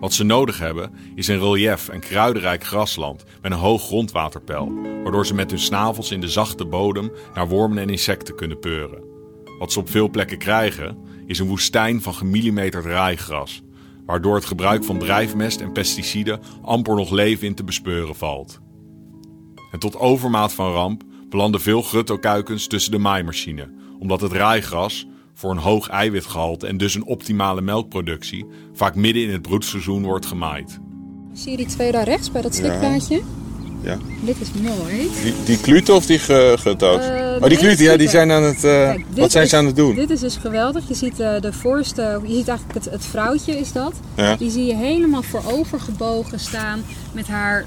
Wat 0.00 0.12
ze 0.12 0.24
nodig 0.24 0.58
hebben 0.58 0.92
is 1.14 1.28
een 1.28 1.40
relief 1.40 1.88
en 1.88 2.00
kruidenrijk 2.00 2.64
grasland 2.64 3.24
met 3.42 3.52
een 3.52 3.58
hoog 3.58 3.82
grondwaterpeil, 3.82 4.72
waardoor 5.02 5.26
ze 5.26 5.34
met 5.34 5.50
hun 5.50 5.58
snavels 5.58 6.10
in 6.10 6.20
de 6.20 6.28
zachte 6.28 6.64
bodem 6.64 7.12
naar 7.34 7.48
wormen 7.48 7.78
en 7.78 7.90
insecten 7.90 8.34
kunnen 8.34 8.58
peuren. 8.58 9.02
Wat 9.58 9.72
ze 9.72 9.78
op 9.78 9.90
veel 9.90 10.08
plekken 10.08 10.38
krijgen 10.38 10.98
is 11.26 11.38
een 11.38 11.46
woestijn 11.46 12.02
van 12.02 12.14
gemillimeterd 12.14 12.84
raaigras, 12.84 13.62
waardoor 14.06 14.34
het 14.34 14.44
gebruik 14.44 14.84
van 14.84 14.98
drijfmest 14.98 15.60
en 15.60 15.72
pesticiden 15.72 16.40
amper 16.62 16.94
nog 16.94 17.10
leven 17.10 17.46
in 17.46 17.54
te 17.54 17.64
bespeuren 17.64 18.16
valt. 18.16 18.60
En 19.78 19.90
tot 19.90 20.00
overmaat 20.00 20.52
van 20.52 20.72
ramp 20.72 21.02
belanden 21.28 21.60
veel 21.60 21.82
gruttokuikens 21.82 22.66
tussen 22.66 22.92
de 22.92 22.98
maaimachine, 22.98 23.68
omdat 23.98 24.20
het 24.20 24.32
raaigras, 24.32 25.06
voor 25.34 25.50
een 25.50 25.58
hoog 25.58 25.88
eiwitgehalte 25.88 26.66
en 26.66 26.76
dus 26.76 26.94
een 26.94 27.04
optimale 27.04 27.60
melkproductie, 27.60 28.46
vaak 28.72 28.94
midden 28.94 29.22
in 29.22 29.30
het 29.30 29.42
broedseizoen 29.42 30.02
wordt 30.02 30.26
gemaaid. 30.26 30.78
Zie 31.32 31.50
je 31.50 31.56
die 31.56 31.66
twee 31.66 31.92
daar 31.92 32.04
rechts 32.04 32.30
bij 32.30 32.42
dat 32.42 32.54
stikplaatje? 32.54 33.14
Ja. 33.14 33.22
ja. 33.92 33.98
Dit 34.20 34.40
is 34.40 34.52
mooi. 34.52 35.10
Die, 35.22 35.34
die 35.44 35.60
kluten 35.60 35.94
of 35.94 36.06
die 36.06 36.18
grutto's? 36.18 37.06
Uh, 37.06 37.36
oh, 37.40 37.48
die 37.48 37.58
kluten, 37.58 37.84
ja, 37.84 37.96
die 37.96 38.08
zijn 38.08 38.30
aan 38.30 38.42
het. 38.42 38.56
Uh, 38.56 38.62
Kijk, 38.62 39.04
wat 39.14 39.30
zijn 39.30 39.44
is, 39.44 39.50
ze 39.50 39.56
aan 39.56 39.66
het 39.66 39.76
doen? 39.76 39.94
Dit 39.94 40.10
is 40.10 40.20
dus 40.20 40.36
geweldig. 40.36 40.88
Je 40.88 40.94
ziet 40.94 41.20
uh, 41.20 41.40
de 41.40 41.52
voorste, 41.52 42.20
je 42.26 42.34
ziet 42.34 42.48
eigenlijk 42.48 42.84
het, 42.84 42.92
het 42.92 43.04
vrouwtje 43.04 43.58
is 43.58 43.72
dat. 43.72 43.92
Ja. 44.16 44.36
Die 44.36 44.50
zie 44.50 44.64
je 44.64 44.74
helemaal 44.74 45.22
voorover 45.22 45.80
gebogen 45.80 46.40
staan 46.40 46.82
met 47.12 47.26
haar 47.26 47.64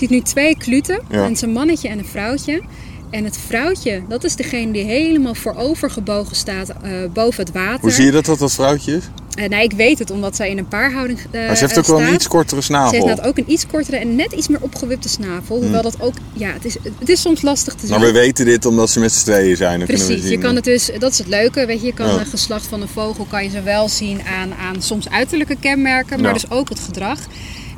ziet 0.00 0.10
nu 0.10 0.20
twee 0.20 0.56
kluten. 0.56 1.00
Ja. 1.10 1.24
En 1.24 1.36
een 1.40 1.52
mannetje 1.52 1.88
en 1.88 1.98
een 1.98 2.04
vrouwtje. 2.04 2.62
En 3.10 3.24
het 3.24 3.38
vrouwtje, 3.46 4.02
dat 4.08 4.24
is 4.24 4.36
degene 4.36 4.72
die 4.72 4.84
helemaal 4.84 5.34
voorover 5.34 5.90
gebogen 5.90 6.36
staat 6.36 6.68
uh, 6.68 6.90
boven 7.12 7.44
het 7.44 7.52
water. 7.52 7.80
Hoe 7.80 7.90
zie 7.90 8.04
je 8.04 8.10
dat 8.10 8.24
dat 8.24 8.38
dat 8.38 8.52
vrouwtje 8.52 8.96
is? 8.96 9.04
Uh, 9.38 9.48
nee, 9.48 9.64
ik 9.64 9.72
weet 9.72 9.98
het, 9.98 10.10
omdat 10.10 10.36
zij 10.36 10.50
in 10.50 10.58
een 10.58 10.68
paarhouding 10.68 11.18
uh, 11.18 11.46
Maar 11.46 11.56
ze 11.56 11.64
heeft 11.64 11.78
ook 11.78 11.86
wel 11.86 12.00
een 12.00 12.14
iets 12.14 12.28
kortere 12.28 12.60
snavel. 12.60 13.00
Ze 13.00 13.08
heeft 13.08 13.26
ook 13.26 13.38
een 13.38 13.52
iets 13.52 13.66
kortere 13.66 13.96
en 13.96 14.14
net 14.14 14.32
iets 14.32 14.48
meer 14.48 14.60
opgewipte 14.60 15.08
snavel. 15.08 15.56
Hmm. 15.56 15.64
Hoewel 15.64 15.82
dat 15.82 16.00
ook, 16.00 16.14
ja, 16.32 16.52
het 16.52 16.64
is, 16.64 16.76
het 16.98 17.08
is 17.08 17.20
soms 17.20 17.42
lastig 17.42 17.74
te 17.74 17.86
zien. 17.86 17.90
Maar 17.90 18.06
we 18.06 18.12
weten 18.12 18.44
dit 18.44 18.66
omdat 18.66 18.90
ze 18.90 19.00
met 19.00 19.12
z'n 19.12 19.24
tweeën 19.24 19.56
zijn. 19.56 19.78
Dan 19.78 19.88
Precies, 19.88 20.28
je 20.28 20.38
kan 20.38 20.54
het 20.54 20.64
dus, 20.64 20.90
dat 20.98 21.12
is 21.12 21.18
het 21.18 21.28
leuke. 21.28 21.66
Weet 21.66 21.80
je, 21.80 21.86
je 21.86 21.94
kan 21.94 22.06
ja. 22.06 22.18
een 22.18 22.26
geslacht 22.26 22.66
van 22.66 22.82
een 22.82 22.88
vogel 22.88 23.24
kan 23.24 23.44
je 23.44 23.50
zowel 23.50 23.88
zien 23.88 24.20
aan, 24.40 24.54
aan 24.54 24.82
soms 24.82 25.08
uiterlijke 25.08 25.56
kenmerken, 25.60 26.20
maar 26.20 26.28
ja. 26.28 26.34
dus 26.34 26.50
ook 26.50 26.68
het 26.68 26.80
gedrag. 26.80 27.18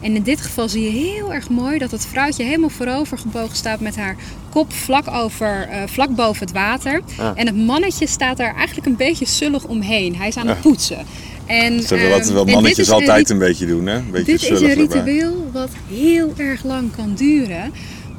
En 0.03 0.17
in 0.17 0.23
dit 0.23 0.41
geval 0.41 0.69
zie 0.69 0.83
je 0.83 0.91
heel 0.91 1.33
erg 1.33 1.49
mooi 1.49 1.79
dat 1.79 1.91
het 1.91 2.07
vrouwtje 2.07 2.45
helemaal 2.45 2.69
voorover 2.69 3.19
gebogen 3.19 3.57
staat 3.57 3.81
met 3.81 3.97
haar 3.97 4.17
kop 4.51 4.73
vlak, 4.73 5.09
over, 5.11 5.69
eh, 5.71 5.83
vlak 5.87 6.15
boven 6.15 6.47
het 6.47 6.53
water. 6.55 7.01
Ja. 7.19 7.33
En 7.35 7.47
het 7.47 7.57
mannetje 7.57 8.07
staat 8.07 8.37
daar 8.37 8.55
eigenlijk 8.55 8.87
een 8.87 8.97
beetje 8.97 9.27
zullig 9.27 9.65
omheen. 9.65 10.17
Hij 10.17 10.29
is 10.29 10.37
aan 10.37 10.47
het 10.47 10.57
Ja. 10.57 10.63
poetsen. 10.63 11.07
En, 11.47 11.77
Dat 11.77 11.83
is 11.83 11.91
wat 11.91 12.21
ehm, 12.21 12.33
wel 12.33 12.45
mannetjes 12.45 12.91
altijd 12.91 13.31
een 13.31 13.39
beetje 13.39 13.67
doen, 13.67 13.87
hè? 13.87 13.97
Een 13.97 14.11
beetje 14.11 14.33
dit 14.33 14.43
is 14.43 14.61
een 14.61 14.75
ritueel 14.75 15.51
wat 15.53 15.71
heel 15.89 16.33
erg 16.37 16.65
lang 16.65 16.97
kan 16.97 17.15
duren. 17.15 17.73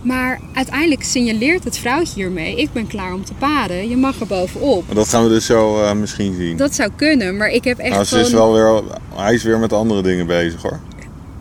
Maar 0.04 0.40
uiteindelijk 0.54 1.04
signaleert 1.04 1.64
het 1.64 1.78
vrouwtje 1.78 2.14
hiermee: 2.16 2.56
ik 2.56 2.74
ben 2.74 2.88
klaar 2.88 3.14
om 3.14 3.26
te 3.26 3.34
paden. 3.34 3.90
Je 3.90 3.98
mag 3.98 4.20
er 4.20 4.28
bovenop. 4.28 4.86
Maar 4.86 4.96
dat 4.96 5.10
gaan 5.10 5.24
we 5.24 5.30
dus 5.30 5.46
zo 5.46 5.82
eh, 5.84 5.94
misschien 5.94 6.36
zien. 6.36 6.58
Dat 6.58 6.76
zou 6.76 6.90
kunnen, 6.96 7.38
maar 7.38 7.50
ik 7.50 7.64
heb 7.64 7.78
echt 7.78 7.92
nou, 7.92 8.04
ze 8.04 8.10
gewoon... 8.10 8.26
is 8.26 8.32
wel 8.32 8.54
weer, 8.54 8.82
hij 9.16 9.34
is 9.34 9.44
weer 9.44 9.60
met 9.60 9.74
andere 9.74 10.02
dingen 10.02 10.28
bezig 10.28 10.62
hoor. 10.62 10.80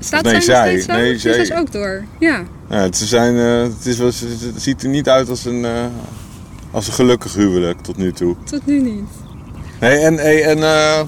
Staat 0.03 0.23
Nee, 0.23 0.41
zij 0.41 0.55
nog 0.55 0.67
steeds? 0.83 0.87
Nee, 0.87 1.19
Ze 1.19 1.29
is 1.29 1.35
zij. 1.35 1.45
dus 1.45 1.53
ook 1.53 1.73
door. 1.73 2.05
Ja. 2.19 2.43
Ja, 2.69 2.77
het, 2.77 2.97
ze 2.97 3.07
zijn, 3.07 3.37
eh, 3.37 3.63
het, 3.77 3.87
is 3.87 3.97
wel, 3.99 4.07
het 4.07 4.63
ziet 4.63 4.83
er 4.83 4.89
niet 4.89 5.09
uit 5.09 5.29
als 5.29 5.45
een, 5.45 5.65
eh, 5.65 5.85
als 6.71 6.87
een 6.87 6.93
gelukkig 6.93 7.35
huwelijk 7.35 7.81
tot 7.81 7.97
nu 7.97 8.13
toe. 8.13 8.37
Tot 8.45 8.67
nu 8.67 8.81
niet. 8.81 9.09
Nee, 9.81 9.99
en, 9.99 10.15
hey, 10.15 10.45
en 10.45 10.63
eh, 10.63 11.01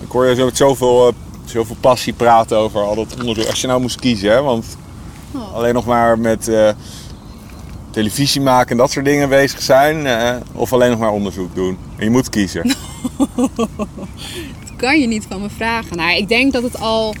ik 0.00 0.10
hoor 0.10 0.26
je 0.26 0.34
zo 0.34 0.44
met 0.44 0.56
zoveel, 0.56 1.12
zoveel 1.44 1.76
passie 1.80 2.12
praten 2.12 2.56
over 2.58 2.80
al 2.80 2.94
dat 2.94 3.14
onderzoek. 3.20 3.46
Als 3.46 3.60
je 3.60 3.66
nou 3.66 3.80
moest 3.80 4.00
kiezen, 4.00 4.30
hè, 4.30 4.42
want 4.42 4.76
Oh. 5.34 5.54
alleen 5.54 5.74
nog 5.74 5.84
maar 5.86 6.18
met 6.18 6.50
televisie 7.90 8.40
maken 8.40 8.70
en 8.70 8.76
dat 8.76 8.90
soort 8.90 9.04
dingen 9.04 9.28
bezig 9.28 9.62
zijn, 9.62 10.06
of 10.52 10.72
alleen 10.72 10.90
nog 10.90 10.98
maar 10.98 11.10
onderzoek 11.10 11.54
doen. 11.54 11.78
En 11.96 12.04
je 12.04 12.10
moet 12.10 12.28
kiezen. 12.30 12.62
Kan 14.82 15.00
je 15.00 15.06
niet 15.06 15.26
van 15.28 15.40
me 15.40 15.48
vragen. 15.56 15.96
Nou, 15.96 16.16
ik 16.16 16.28
denk 16.28 16.52
dat 16.52 16.62
het 16.62 16.80
al 16.80 17.14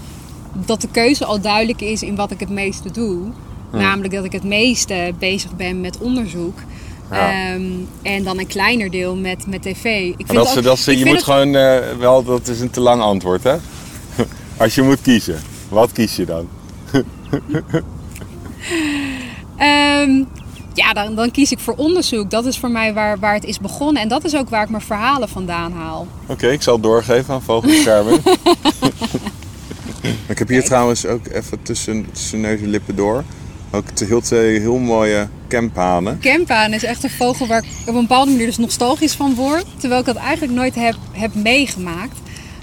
dat 0.66 0.80
de 0.80 0.88
keuze 0.90 1.24
al 1.24 1.40
duidelijk 1.40 1.80
is 1.80 2.02
in 2.02 2.16
wat 2.16 2.30
ik 2.30 2.40
het 2.40 2.48
meeste 2.48 2.90
doe. 2.90 3.18
Namelijk 3.72 4.14
dat 4.14 4.24
ik 4.24 4.32
het 4.32 4.44
meeste 4.44 5.12
bezig 5.18 5.56
ben 5.56 5.80
met 5.80 5.98
onderzoek. 5.98 6.58
Ja. 7.10 7.30
Ehm, 7.30 7.62
en 8.02 8.24
dan 8.24 8.38
een 8.38 8.46
kleiner 8.46 8.90
deel 8.90 9.16
met, 9.16 9.46
met 9.46 9.62
tv. 9.62 9.84
Ik 9.84 10.14
vind 10.16 10.32
dat, 10.32 10.48
ze, 10.48 10.60
dat 10.60 10.78
ze, 10.78 10.90
ik 10.92 10.98
je 10.98 11.04
vind 11.04 11.16
moet 11.16 11.26
het- 11.26 11.34
gewoon 11.34 11.54
eh, 11.54 11.96
wel, 11.98 12.24
dat 12.24 12.48
is 12.48 12.60
een 12.60 12.70
te 12.70 12.80
lang 12.80 13.02
antwoord 13.02 13.42
hè. 13.42 13.56
Als 14.62 14.74
je 14.74 14.82
moet 14.82 15.00
kiezen, 15.00 15.40
wat 15.68 15.92
kies 15.92 16.16
je 16.16 16.24
dan? 16.24 16.48
Ehm, 19.56 20.22
ja, 20.74 20.92
dan, 20.92 21.14
dan 21.14 21.30
kies 21.30 21.52
ik 21.52 21.58
voor 21.58 21.74
onderzoek. 21.76 22.30
Dat 22.30 22.46
is 22.46 22.58
voor 22.58 22.70
mij 22.70 22.94
waar, 22.94 23.18
waar 23.18 23.34
het 23.34 23.44
is 23.44 23.58
begonnen. 23.58 24.02
En 24.02 24.08
dat 24.08 24.24
is 24.24 24.36
ook 24.36 24.48
waar 24.48 24.62
ik 24.62 24.70
mijn 24.70 24.82
verhalen 24.82 25.28
vandaan 25.28 25.72
haal. 25.72 26.06
Oké, 26.26 26.48
ik 26.48 26.62
zal 26.62 26.74
het 26.74 26.82
doorgeven 26.82 27.34
aan 27.34 27.42
vogelbescherming. 27.42 28.20
ik 30.32 30.38
heb 30.38 30.48
hier 30.48 30.64
trouwens 30.64 31.06
ook 31.06 31.26
even 31.26 31.62
tussen, 31.62 32.06
tussen 32.12 32.40
neus 32.40 32.60
en 32.60 32.68
lippen 32.68 32.96
door. 32.96 33.24
Ook 33.70 33.84
heel, 33.98 34.20
twee 34.20 34.60
heel 34.60 34.78
mooie 34.78 35.28
campanen. 35.48 36.18
Kempaan 36.18 36.72
is 36.72 36.84
echt 36.84 37.04
een 37.04 37.10
vogel 37.10 37.46
waar 37.46 37.62
ik 37.62 37.68
op 37.86 37.94
een 37.94 38.00
bepaalde 38.00 38.30
manier 38.30 38.46
dus 38.46 38.58
nostalgisch 38.58 39.14
van 39.14 39.34
word. 39.34 39.64
Terwijl 39.76 40.00
ik 40.00 40.06
dat 40.06 40.16
eigenlijk 40.16 40.52
nooit 40.52 40.74
heb, 40.74 40.96
heb 41.12 41.34
meegemaakt. 41.34 42.18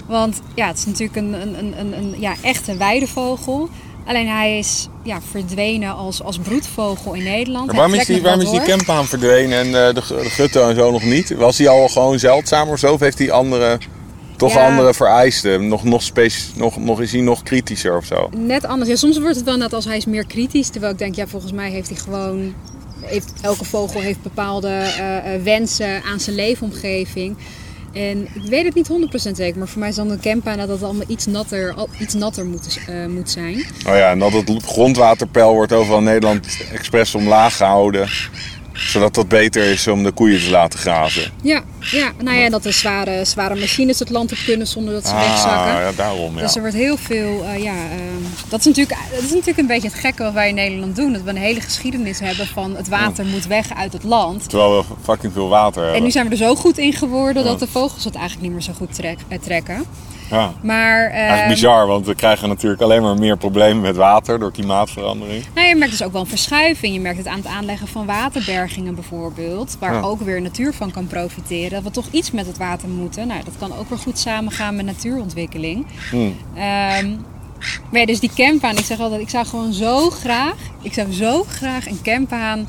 Want 0.06 0.40
ja, 0.54 0.66
het 0.66 0.78
is 0.78 0.86
natuurlijk 0.86 1.16
een, 1.16 1.32
een, 1.32 1.58
een, 1.58 1.80
een, 1.80 1.98
een 1.98 2.14
ja, 2.18 2.34
echte 2.42 2.76
weidevogel. 2.76 3.68
Alleen 4.06 4.28
hij 4.28 4.58
is 4.58 4.88
ja, 5.02 5.20
verdwenen 5.30 5.94
als, 5.94 6.22
als 6.22 6.38
broedvogel 6.38 7.14
in 7.14 7.22
Nederland. 7.22 7.66
Maar 7.66 7.74
Hij 7.74 7.84
waarom 7.84 8.00
is 8.00 8.06
die, 8.06 8.22
waarom 8.22 8.40
is 8.40 8.50
die 8.50 8.60
verdwenen 9.04 9.58
en 9.58 9.66
eh, 9.66 9.94
de, 9.94 10.02
de 10.22 10.30
gutte 10.30 10.60
en 10.60 10.74
zo 10.74 10.90
nog 10.90 11.02
niet? 11.02 11.34
Was 11.34 11.56
die 11.56 11.68
al 11.68 11.88
gewoon 11.88 12.18
zeldzaam 12.18 12.68
of 12.68 12.78
zo? 12.78 12.92
Of 12.92 13.00
heeft 13.00 13.18
hij 13.18 13.30
andere, 13.30 13.78
toch 14.36 14.54
Ja. 14.54 14.66
andere 14.68 14.94
vereisten? 14.94 15.68
Nog, 15.68 15.84
nog, 15.84 16.02
speci- 16.02 16.50
nog, 16.54 16.76
nog, 16.76 17.00
is 17.00 17.12
hij 17.12 17.20
nog 17.20 17.42
kritischer 17.42 17.96
of 17.96 18.04
zo? 18.04 18.28
Net 18.36 18.64
anders. 18.66 18.90
Ja, 18.90 18.96
soms 18.96 19.18
wordt 19.18 19.36
het 19.36 19.44
wel 19.44 19.56
net 19.56 19.72
als 19.72 19.84
hij 19.84 19.96
is 19.96 20.06
meer 20.06 20.26
kritisch. 20.26 20.68
Terwijl 20.68 20.92
ik 20.92 20.98
denk, 20.98 21.14
ja, 21.14 21.26
volgens 21.26 21.52
mij 21.52 21.70
heeft 21.70 21.88
hij 21.88 21.98
gewoon... 21.98 22.54
Heeft, 23.00 23.32
elke 23.42 23.64
vogel 23.64 24.00
heeft 24.00 24.22
bepaalde 24.22 24.68
eh, 24.68 25.34
eh, 25.34 25.42
wensen 25.42 26.02
aan 26.02 26.20
zijn 26.20 26.36
leefomgeving. 26.36 27.36
En 27.92 28.28
ik 28.34 28.48
weet 28.48 28.64
het 28.64 28.74
niet 28.74 28.88
100% 28.88 29.36
zeker, 29.36 29.58
maar 29.58 29.68
voor 29.68 29.80
mij 29.80 29.88
is 29.88 29.94
dan 29.94 30.10
een 30.10 30.20
campa 30.20 30.56
dat 30.56 30.68
het 30.68 30.82
allemaal 30.82 31.04
iets 31.06 31.26
natter, 31.26 31.74
iets 31.98 32.14
natter 32.14 32.44
moet, 32.46 32.78
eh, 32.86 33.06
moet 33.06 33.30
zijn. 33.30 33.56
Oh 33.86 33.94
ja, 33.94 34.10
en 34.10 34.18
dat 34.18 34.32
het 34.32 34.62
grondwaterpeil 34.64 35.52
wordt 35.52 35.72
overal 35.72 35.98
in 35.98 36.04
Nederland 36.04 36.46
expres 36.72 37.14
omlaag 37.14 37.56
gehouden. 37.56 38.08
Zodat 38.88 39.14
dat 39.14 39.28
beter 39.28 39.64
is 39.64 39.88
om 39.88 40.02
de 40.02 40.10
koeien 40.12 40.40
te 40.40 40.50
laten 40.50 40.78
grazen. 40.78 41.32
Ja, 41.42 41.62
ja. 41.90 42.12
nou 42.22 42.38
ja, 42.38 42.48
dat 42.48 42.64
er 42.64 42.72
zware, 42.72 43.24
zware 43.24 43.54
machines 43.54 43.98
het 43.98 44.10
land 44.10 44.32
op 44.32 44.38
kunnen 44.44 44.66
zonder 44.66 44.94
dat 44.94 45.06
ze 45.06 45.14
wegzakken. 45.14 45.74
Ah, 45.74 45.80
ja, 45.80 45.92
daarom 45.96 46.34
ja. 46.34 46.40
Dus 46.40 46.54
er 46.54 46.60
wordt 46.60 46.76
heel 46.76 46.96
veel, 46.96 47.44
eh, 47.44 47.62
ja, 47.62 47.74
ehm, 47.74 48.22
dat, 48.48 48.60
is 48.60 48.66
natuurlijk, 48.66 48.98
dat 49.14 49.22
is 49.22 49.28
natuurlijk 49.30 49.58
een 49.58 49.66
beetje 49.66 49.88
het 49.88 49.98
gekke 49.98 50.22
wat 50.22 50.32
wij 50.32 50.48
in 50.48 50.54
Nederland 50.54 50.96
doen. 50.96 51.12
Dat 51.12 51.22
we 51.22 51.30
een 51.30 51.36
hele 51.36 51.60
geschiedenis 51.60 52.18
hebben 52.20 52.46
van 52.46 52.76
het 52.76 52.88
water 52.88 53.24
moet 53.24 53.46
weg 53.46 53.74
uit 53.74 53.92
het 53.92 54.04
land. 54.04 54.48
Terwijl 54.48 54.78
we 54.78 54.84
fucking 55.02 55.32
veel 55.32 55.48
water 55.48 55.80
hebben. 55.80 55.98
En 55.98 56.04
nu 56.04 56.10
zijn 56.10 56.24
we 56.26 56.30
er 56.30 56.36
zo 56.36 56.54
goed 56.54 56.78
in 56.78 56.92
geworden 56.92 57.44
dat 57.44 57.58
de 57.58 57.66
vogels 57.66 58.04
het 58.04 58.14
eigenlijk 58.14 58.42
niet 58.46 58.52
meer 58.52 58.62
zo 58.62 58.72
goed 58.72 58.94
trek- 58.94 59.18
eh, 59.28 59.38
trekken. 59.38 59.84
Ja. 60.30 60.52
Maar 60.62 61.06
Eigenlijk 61.10 61.40
ehm, 61.40 61.48
bizar, 61.48 61.86
want 61.86 62.06
we 62.06 62.14
krijgen 62.14 62.48
natuurlijk 62.48 62.82
alleen 62.82 63.02
maar 63.02 63.18
meer 63.18 63.36
problemen 63.36 63.80
met 63.82 63.96
water 63.96 64.38
door 64.38 64.52
klimaatverandering. 64.52 65.44
nou, 65.54 65.68
je 65.68 65.74
merkt 65.76 65.92
dus 65.98 66.02
ook 66.06 66.12
wel 66.12 66.20
een 66.20 66.26
verschuiving. 66.26 66.94
Je 66.94 67.00
merkt 67.00 67.18
het 67.18 67.26
aan 67.26 67.36
het 67.36 67.46
aanleggen 67.46 67.88
van 67.88 68.06
waterbergingen 68.06 68.94
bijvoorbeeld. 68.94 69.76
Waar 69.80 69.94
Ja. 69.94 70.00
ook 70.00 70.20
weer 70.20 70.42
natuur 70.42 70.72
van 70.74 70.90
kan 70.90 71.06
profiteren. 71.06 71.70
Dat 71.70 71.82
we 71.82 71.90
toch 71.90 72.06
iets 72.10 72.30
met 72.30 72.46
het 72.46 72.58
water 72.58 72.88
moeten. 72.88 73.26
Nou, 73.26 73.44
dat 73.44 73.54
kan 73.58 73.76
ook 73.78 73.88
weer 73.88 73.98
goed 73.98 74.18
samengaan 74.18 74.76
met 74.76 74.86
natuurontwikkeling. 74.86 75.86
Hm. 76.10 76.16
Ehm, 76.54 77.08
maar 77.90 78.00
ja, 78.00 78.06
dus 78.06 78.20
die 78.20 78.30
campaan, 78.34 78.76
ik 78.78 78.84
zeg 78.84 79.00
altijd, 79.00 79.20
ik 79.20 79.28
zou 79.30 79.46
gewoon 79.46 79.72
zo 79.72 80.10
graag, 80.10 80.54
ik 80.82 80.92
zou 80.92 81.12
zo 81.12 81.44
graag 81.48 81.86
een 81.86 82.00
campaan, 82.02 82.68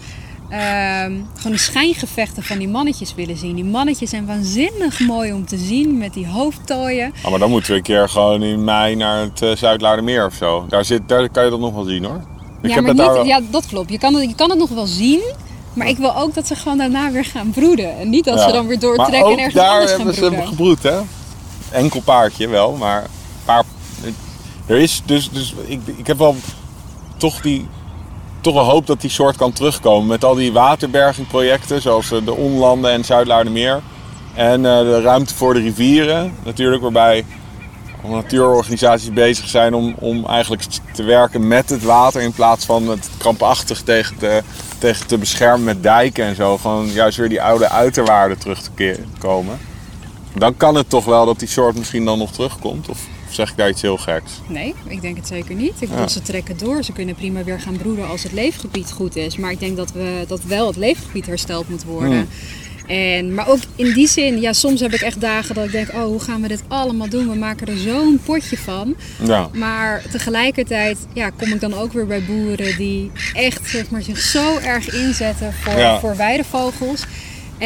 ehm, 0.51 1.11
gewoon 1.35 1.51
de 1.51 1.57
schijngevechten 1.57 2.43
van 2.43 2.57
die 2.57 2.67
mannetjes 2.69 3.13
willen 3.15 3.37
zien. 3.37 3.55
Die 3.55 3.63
mannetjes 3.65 4.09
zijn 4.09 4.25
waanzinnig 4.25 4.99
mooi 4.99 5.33
om 5.33 5.45
te 5.45 5.57
zien 5.57 5.97
met 5.97 6.13
die 6.13 6.27
hoofdtooien. 6.27 7.13
Ah, 7.23 7.29
maar 7.29 7.39
dan 7.39 7.49
moeten 7.49 7.71
we 7.71 7.77
een 7.77 7.83
keer 7.83 8.09
gewoon 8.09 8.43
in 8.43 8.63
mei 8.63 8.95
naar 8.95 9.19
het 9.19 9.41
uh, 9.41 9.55
Zuid-Laardermeer 9.55 10.25
of 10.25 10.33
zo. 10.33 10.65
Daar, 10.69 10.85
zit, 10.85 11.01
daar 11.09 11.29
kan 11.29 11.43
je 11.43 11.49
dat 11.49 11.59
nog 11.59 11.73
wel 11.73 11.83
zien 11.83 12.03
hoor. 12.05 12.21
Ik 12.61 12.69
ja, 12.69 12.75
heb 12.75 12.83
maar 12.83 12.93
niet, 12.93 13.03
wel- 13.03 13.25
ja, 13.25 13.39
dat 13.49 13.65
klopt. 13.65 13.89
Je 13.91 13.97
kan, 13.97 14.13
het, 14.13 14.29
je 14.29 14.35
kan 14.35 14.49
het 14.49 14.59
nog 14.59 14.69
wel 14.69 14.85
zien. 14.85 15.21
Maar 15.73 15.87
ik 15.87 15.97
wil 15.97 16.17
ook 16.17 16.33
dat 16.33 16.47
ze 16.47 16.55
gewoon 16.55 16.77
daarna 16.77 17.11
weer 17.11 17.25
gaan 17.25 17.49
broeden. 17.51 17.97
En 17.97 18.09
niet 18.09 18.25
dat 18.25 18.39
Ja. 18.39 18.45
ze 18.47 18.51
dan 18.51 18.67
weer 18.67 18.79
doortrekken 18.79 19.19
maar 19.19 19.29
ook 19.29 19.37
en 19.37 19.43
ergens 19.43 19.55
daar 19.63 19.71
anders 19.71 19.91
gaan 19.91 19.97
hebben 19.99 20.15
ze 20.15 20.21
broeden. 20.21 20.47
gebroed, 20.47 20.83
hè? 20.83 20.99
Enkel 21.69 22.01
paardje 22.01 22.47
wel, 22.47 22.71
maar 22.75 23.05
paar... 23.45 23.63
er 24.65 24.77
is 24.77 25.01
dus, 25.05 25.29
dus 25.29 25.53
ik, 25.65 25.79
ik 25.97 26.07
heb 26.07 26.17
wel 26.17 26.35
toch 27.17 27.41
die 27.41 27.67
toch 28.41 28.53
wel 28.53 28.63
hoop 28.63 28.87
dat 28.87 29.01
die 29.01 29.09
soort 29.09 29.37
kan 29.37 29.51
terugkomen 29.53 30.07
met 30.07 30.23
al 30.23 30.35
die 30.35 30.51
waterbergingprojecten 30.51 31.81
zoals 31.81 32.11
eh, 32.11 32.25
de 32.25 32.33
Onlanden 32.33 32.91
en 32.91 33.03
Zuid-Laardermeer 33.03 33.81
en 34.33 34.65
eh, 34.65 34.79
de 34.79 35.01
ruimte 35.01 35.35
voor 35.35 35.53
de 35.53 35.59
rivieren 35.59 36.33
natuurlijk 36.43 36.81
waarbij 36.81 37.25
natuurorganisaties 38.09 39.13
bezig 39.13 39.47
zijn 39.47 39.73
om, 39.73 39.95
om 39.99 40.25
eigenlijk 40.25 40.63
te 40.93 41.03
werken 41.03 41.47
met 41.47 41.69
het 41.69 41.83
water 41.83 42.21
in 42.21 42.31
plaats 42.31 42.65
van 42.65 42.89
het 42.89 43.09
krampachtig 43.17 43.81
tegen 43.81 44.17
te, 44.17 44.43
tegen 44.77 45.07
te 45.07 45.17
beschermen 45.17 45.63
met 45.63 45.83
dijken 45.83 46.25
en 46.25 46.35
zo. 46.35 46.57
Gewoon 46.57 46.87
juist 46.91 47.17
weer 47.17 47.29
die 47.29 47.41
oude 47.41 47.69
uiterwaarden 47.69 48.37
terug 48.37 48.61
te 48.61 48.95
komen. 49.19 49.59
Dan 50.35 50.57
kan 50.57 50.75
het 50.75 50.89
toch 50.89 51.05
wel 51.05 51.25
dat 51.25 51.39
die 51.39 51.47
soort 51.47 51.77
misschien 51.77 52.05
dan 52.05 52.17
nog 52.17 52.31
terugkomt? 52.31 52.89
Of, 52.89 52.99
of 53.31 53.37
zeg 53.37 53.49
ik 53.49 53.57
daar 53.57 53.69
iets 53.69 53.81
heel 53.81 53.97
geks? 53.97 54.31
Nee, 54.47 54.73
ik 54.87 55.01
denk 55.01 55.15
het 55.17 55.27
zeker 55.27 55.55
niet. 55.55 55.73
Ik 55.79 55.89
Ja. 55.89 56.07
ze 56.07 56.21
trekken 56.21 56.57
door. 56.57 56.83
Ze 56.83 56.91
kunnen 56.91 57.15
prima 57.15 57.43
weer 57.43 57.59
gaan 57.59 57.77
broeden 57.77 58.07
als 58.07 58.23
het 58.23 58.31
leefgebied 58.31 58.91
goed 58.91 59.15
is. 59.15 59.37
Maar 59.37 59.51
ik 59.51 59.59
denk 59.59 59.77
dat, 59.77 59.91
we, 59.91 60.23
dat 60.27 60.41
wel 60.43 60.67
het 60.67 60.75
leefgebied 60.77 61.25
hersteld 61.25 61.69
moet 61.69 61.83
worden. 61.83 62.09
Hmm. 62.11 62.27
En, 62.87 63.33
maar 63.33 63.47
ook 63.49 63.59
in 63.75 63.93
die 63.93 64.07
zin, 64.07 64.41
ja, 64.41 64.53
soms 64.53 64.79
heb 64.79 64.93
ik 64.93 65.01
echt 65.01 65.21
dagen 65.21 65.55
dat 65.55 65.65
ik 65.65 65.71
denk, 65.71 65.93
oh, 65.93 66.03
hoe 66.03 66.19
gaan 66.19 66.41
we 66.41 66.47
dit 66.47 66.63
allemaal 66.67 67.09
doen? 67.09 67.29
We 67.29 67.35
maken 67.37 67.67
er 67.67 67.77
zo'n 67.77 68.19
potje 68.25 68.57
van. 68.57 68.95
Ja. 69.23 69.49
Maar 69.53 70.03
tegelijkertijd 70.11 70.97
ja, 71.13 71.29
kom 71.29 71.53
ik 71.53 71.59
dan 71.59 71.73
ook 71.73 71.93
weer 71.93 72.07
bij 72.07 72.23
boeren 72.25 72.77
die 72.77 73.11
echt 73.33 73.69
zeg 73.69 73.89
maar, 73.89 74.01
zich 74.01 74.17
zo 74.19 74.57
erg 74.57 74.93
inzetten 74.93 75.53
voor, 75.53 75.79
Ja. 75.79 75.99
voor 75.99 76.15
weidevogels. 76.15 77.03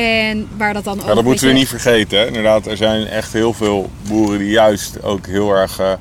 En 0.01 0.47
waar 0.57 0.73
dat 0.73 0.83
dan 0.83 0.99
ook... 1.01 1.07
Ja, 1.07 1.13
dat 1.13 1.23
moeten 1.23 1.47
we 1.47 1.53
niet 1.53 1.67
vergeten. 1.67 2.19
Hè? 2.19 2.25
Inderdaad, 2.27 2.65
er 2.67 2.77
zijn 2.77 3.07
echt 3.07 3.33
heel 3.33 3.53
veel 3.53 3.89
boeren 4.07 4.39
die 4.39 4.49
juist 4.49 5.03
ook 5.03 5.27
heel 5.27 5.51
erg, 5.51 5.79
eh, 5.79 5.93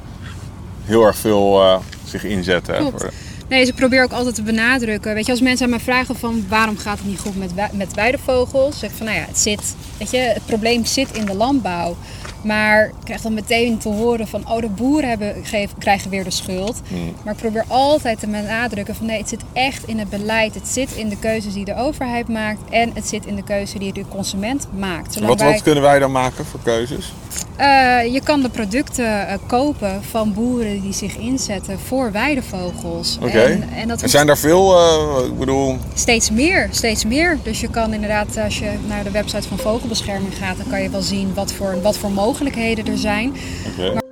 heel 0.85 1.07
erg 1.07 1.16
veel 1.16 1.61
eh, 1.62 1.76
zich 2.04 2.24
inzetten. 2.24 2.74
hè, 2.74 2.80
Klopt. 2.80 3.00
voor- 3.00 3.12
Nee, 3.48 3.64
ze 3.64 3.72
proberen 3.72 4.04
ook 4.04 4.12
altijd 4.12 4.35
te 4.35 4.42
benadrukken. 4.42 5.14
Weet 5.14 5.24
je, 5.26 5.33
als 5.33 5.40
mensen 5.40 5.64
aan 5.64 5.70
mij 5.70 5.80
vragen 5.80 6.16
van 6.16 6.44
waarom 6.48 6.76
gaat 6.78 6.98
het 6.98 7.07
niet 7.07 7.18
goed 7.18 7.37
met, 7.37 7.50
met 7.72 7.94
weidevogels, 7.94 8.78
zeg 8.78 8.90
ik 8.90 8.96
van 8.96 9.07
nou 9.07 9.18
ja, 9.18 9.24
het 9.28 9.38
zit, 9.38 9.74
weet 9.98 10.11
je, 10.11 10.16
het 10.18 10.46
probleem 10.46 10.85
zit 10.85 11.09
in 11.12 11.24
de 11.24 11.35
landbouw. 11.35 11.96
Maar 12.44 12.85
ik 12.87 12.92
krijg 13.04 13.20
dan 13.20 13.35
meteen 13.35 13.78
te 13.78 13.88
horen 13.88 14.28
van, 14.28 14.48
oh 14.50 14.61
de 14.61 14.68
boeren 14.68 15.09
hebben, 15.09 15.35
krijgen 15.78 16.11
weer 16.11 16.24
de 16.24 16.30
schuld. 16.30 16.80
Maar 17.24 17.33
ik 17.33 17.40
probeer 17.40 17.64
altijd 17.68 18.20
te 18.20 18.26
benadrukken 18.26 18.94
van 18.94 19.07
nee, 19.07 19.18
het 19.18 19.28
zit 19.28 19.42
echt 19.52 19.87
in 19.87 19.98
het 19.98 20.11
beleid. 20.11 20.54
Het 20.54 20.68
zit 20.68 20.92
in 20.92 21.09
de 21.09 21.18
keuzes 21.18 21.52
die 21.54 21.64
de 21.64 21.76
overheid 21.76 22.28
maakt 22.28 22.61
en 22.70 22.90
het 22.94 23.09
zit 23.09 23.26
in 23.26 23.35
de 23.37 23.42
keuze 23.44 23.78
die 23.78 23.92
de 23.92 24.04
consument 24.09 24.66
maakt. 24.78 25.18
Wat, 25.20 25.40
wij- 25.40 25.52
wat 25.52 25.62
kunnen 25.62 25.83
wij 25.83 25.98
dan 25.98 26.12
maken 26.12 26.44
voor 26.44 26.61
keuzes? 26.62 27.12
Eh, 27.56 28.12
je 28.12 28.20
kan 28.24 28.42
de 28.42 28.48
producten 28.48 29.28
eh, 29.28 29.38
kopen 29.46 30.02
van 30.04 30.34
boeren 30.34 30.80
die 30.80 30.92
zich 30.92 31.16
inzetten 31.16 31.78
voor 31.78 32.12
weidevogels. 32.12 33.18
Oké. 33.22 33.40
En, 33.40 33.62
en 33.62 33.88
dat 33.88 33.96
Er 33.96 34.00
hoeft 34.00 34.10
zijn 34.10 34.26
daar 34.26 34.38
veel, 34.38 34.78
eh, 34.78 35.26
ik 35.26 35.38
bedoel, 35.38 35.78
steeds 35.94 36.30
meer, 36.30 36.68
steeds 36.70 37.04
meer. 37.04 37.38
Dus 37.42 37.60
je 37.60 37.70
kan 37.70 37.92
inderdaad, 37.92 38.36
als 38.36 38.58
je 38.58 38.70
naar 38.88 39.04
de 39.04 39.10
website 39.10 39.48
van 39.48 39.58
Vogelbescherming 39.58 40.34
gaat, 40.36 40.56
dan 40.56 40.68
kan 40.68 40.82
je 40.82 40.90
wel 40.90 41.02
zien 41.02 41.34
wat 41.34 41.52
voor, 41.52 41.80
wat 41.82 41.98
voor 41.98 42.10
mogelijkheden 42.10 42.86
er 42.86 42.98
zijn. 42.98 43.34
Oké. 43.72 44.02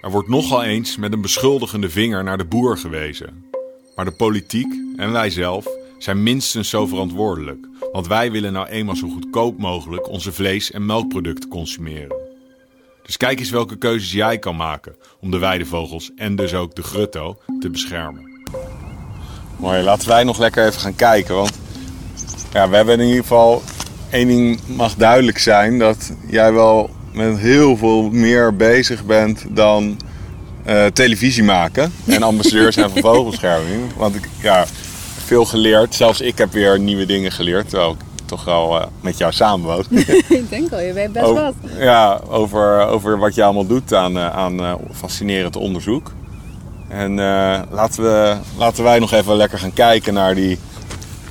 Er 0.00 0.10
wordt 0.12 0.28
nogal 0.28 0.62
eens 0.62 0.96
met 0.96 1.12
een 1.12 1.20
beschuldigende 1.20 1.90
vinger 1.90 2.24
naar 2.24 2.38
de 2.38 2.44
boer 2.44 2.78
gewezen. 2.78 3.44
Maar 3.94 4.04
de 4.04 4.10
politiek 4.10 4.74
en 4.96 5.12
wij 5.12 5.30
zelf 5.30 5.66
zijn 5.98 6.22
minstens 6.22 6.68
zo 6.68 6.86
verantwoordelijk. 6.86 7.66
Want 7.96 8.08
wij 8.08 8.30
willen 8.30 8.52
nou 8.52 8.66
eenmaal 8.66 8.96
zo 8.96 9.08
goedkoop 9.08 9.58
mogelijk 9.58 10.08
onze 10.08 10.32
vlees- 10.32 10.70
en 10.70 10.86
melkproducten 10.86 11.48
consumeren. 11.48 12.16
Dus 13.02 13.16
kijk 13.16 13.38
eens 13.38 13.50
welke 13.50 13.76
keuzes 13.76 14.12
jij 14.12 14.38
kan 14.38 14.56
maken 14.56 14.96
om 15.20 15.30
de 15.30 15.38
weidevogels 15.38 16.10
en 16.16 16.36
dus 16.36 16.54
ook 16.54 16.74
de 16.74 16.82
grutto 16.82 17.36
te 17.60 17.70
beschermen. 17.70 18.42
Mooi, 19.56 19.82
laten 19.82 20.08
wij 20.08 20.24
nog 20.24 20.38
lekker 20.38 20.66
even 20.66 20.80
gaan 20.80 20.94
kijken. 20.94 21.34
Want 21.34 21.60
ja, 22.52 22.68
we 22.68 22.76
hebben 22.76 23.00
in 23.00 23.06
ieder 23.06 23.22
geval 23.22 23.62
één 24.10 24.28
ding 24.28 24.60
mag 24.66 24.94
duidelijk 24.94 25.38
zijn: 25.38 25.78
dat 25.78 26.12
jij 26.26 26.52
wel 26.52 26.90
met 27.12 27.38
heel 27.38 27.76
veel 27.76 28.10
meer 28.10 28.56
bezig 28.56 29.04
bent 29.04 29.44
dan 29.48 29.96
eh, 30.64 30.86
televisie 30.86 31.44
maken 31.44 31.92
en 32.06 32.22
ambassadeur 32.22 32.72
zijn 32.72 32.90
van 32.92 33.00
vogelbescherming. 33.00 33.94
Want 33.94 34.14
ik 34.14 34.28
ja, 34.40 34.66
veel 35.26 35.44
geleerd, 35.44 35.94
zelfs 35.94 36.20
ik 36.20 36.38
heb 36.38 36.52
weer 36.52 36.78
nieuwe 36.78 37.06
dingen 37.06 37.32
geleerd, 37.32 37.68
terwijl 37.68 37.90
ik 37.90 37.98
toch 38.24 38.44
wel 38.44 38.80
eh, 38.80 38.86
met 39.00 39.18
jou 39.18 39.32
samenwoon. 39.32 39.84
ik 40.28 40.50
denk 40.50 40.72
al, 40.72 40.80
je 40.80 40.92
weet 40.92 41.12
best 41.12 41.24
Over- 41.24 41.42
wat. 41.42 41.54
Ja, 41.78 42.20
over, 42.28 42.86
over 42.86 43.18
wat 43.18 43.34
je 43.34 43.42
allemaal 43.44 43.66
doet 43.66 43.94
aan, 43.94 44.16
eh, 44.16 44.36
aan 44.36 44.60
eh, 44.60 44.74
fascinerend 44.92 45.56
onderzoek. 45.56 46.12
En 46.88 47.14
laten, 47.70 48.02
we, 48.02 48.36
laten 48.58 48.84
wij 48.84 48.98
nog 48.98 49.12
even 49.12 49.36
lekker 49.36 49.58
gaan 49.58 49.72
kijken 49.72 50.14
naar 50.14 50.34
die, 50.34 50.58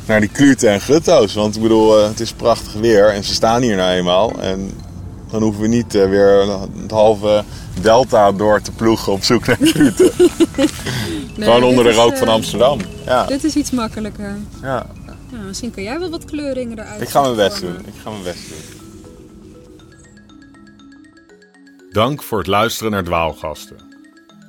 naar 0.06 0.20
die 0.20 0.30
kluten 0.30 0.70
en 0.70 0.82
gutto's. 0.82 1.34
Want 1.34 1.56
ik 1.56 1.62
bedoel, 1.62 2.04
het 2.04 2.20
is 2.20 2.34
prachtig 2.34 2.74
weer 2.74 3.10
en 3.10 3.24
ze 3.24 3.34
staan 3.34 3.62
hier 3.62 3.76
nou 3.76 3.92
eenmaal. 3.92 4.32
En 4.40 4.72
dan 5.30 5.42
hoeven 5.42 5.62
we 5.62 5.68
niet 5.68 5.94
weer 5.94 6.60
het 6.82 6.92
halve 6.92 7.44
delta 7.82 8.32
door 8.32 8.62
te 8.62 8.72
ploegen 8.72 9.14
op 9.14 9.24
zoek 9.24 9.48
naar 9.48 9.58
kluten. 9.74 10.12
Nee, 11.38 11.48
Gewoon 11.50 11.64
onder 11.64 11.84
de 11.84 11.92
rook 11.94 12.12
eh, 12.12 12.18
van 12.18 12.28
Amsterdam. 12.28 12.80
Ja, 13.06 13.26
Dit 13.26 13.44
is 13.44 13.56
iets 13.56 13.72
makkelijker. 13.72 14.36
ja. 14.62 14.86
Ja, 15.32 15.42
misschien 15.42 15.72
kan 15.72 15.84
jij 15.84 16.00
wel 16.00 16.10
wat 16.10 16.26
kleuringen 16.26 16.80
eruit 16.80 17.02
Ik 17.02 17.10
ga 17.10 17.22
mijn 17.22 17.36
best 17.36 17.62
doen. 17.62 17.76
Ik 17.86 17.94
ga 18.04 18.10
mijn 18.10 18.24
best 18.24 18.50
doen. 18.50 18.58
Dank 21.92 22.24
voor 22.24 22.38
het 22.38 22.48
luisteren 22.48 22.92
naar 22.92 23.04
Dwaalgasten. 23.04 23.78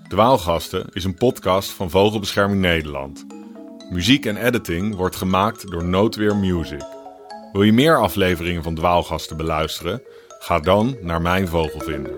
Dwaalgasten 0.09 0.87
is 0.93 1.05
een 1.05 1.15
podcast 1.15 1.71
van 1.71 1.91
Vogelbescherming 1.91 2.61
Nederland. 2.61 3.27
Muziek 3.91 4.27
en 4.27 4.37
editing 4.37 4.95
wordt 4.97 5.17
gemaakt 5.17 5.71
door 5.71 5.85
Noodweer 5.85 6.37
Music. 6.37 6.85
Wil 7.53 7.63
je 7.63 7.73
meer 7.73 7.97
afleveringen 8.01 8.63
van 8.63 8.75
Dwaalgasten 8.75 9.37
beluisteren? 9.37 10.03
Ga 10.39 10.61
dan 10.61 10.97
naar 11.01 11.23
Mijn 11.23 11.49
Vogelvinder. 11.49 12.13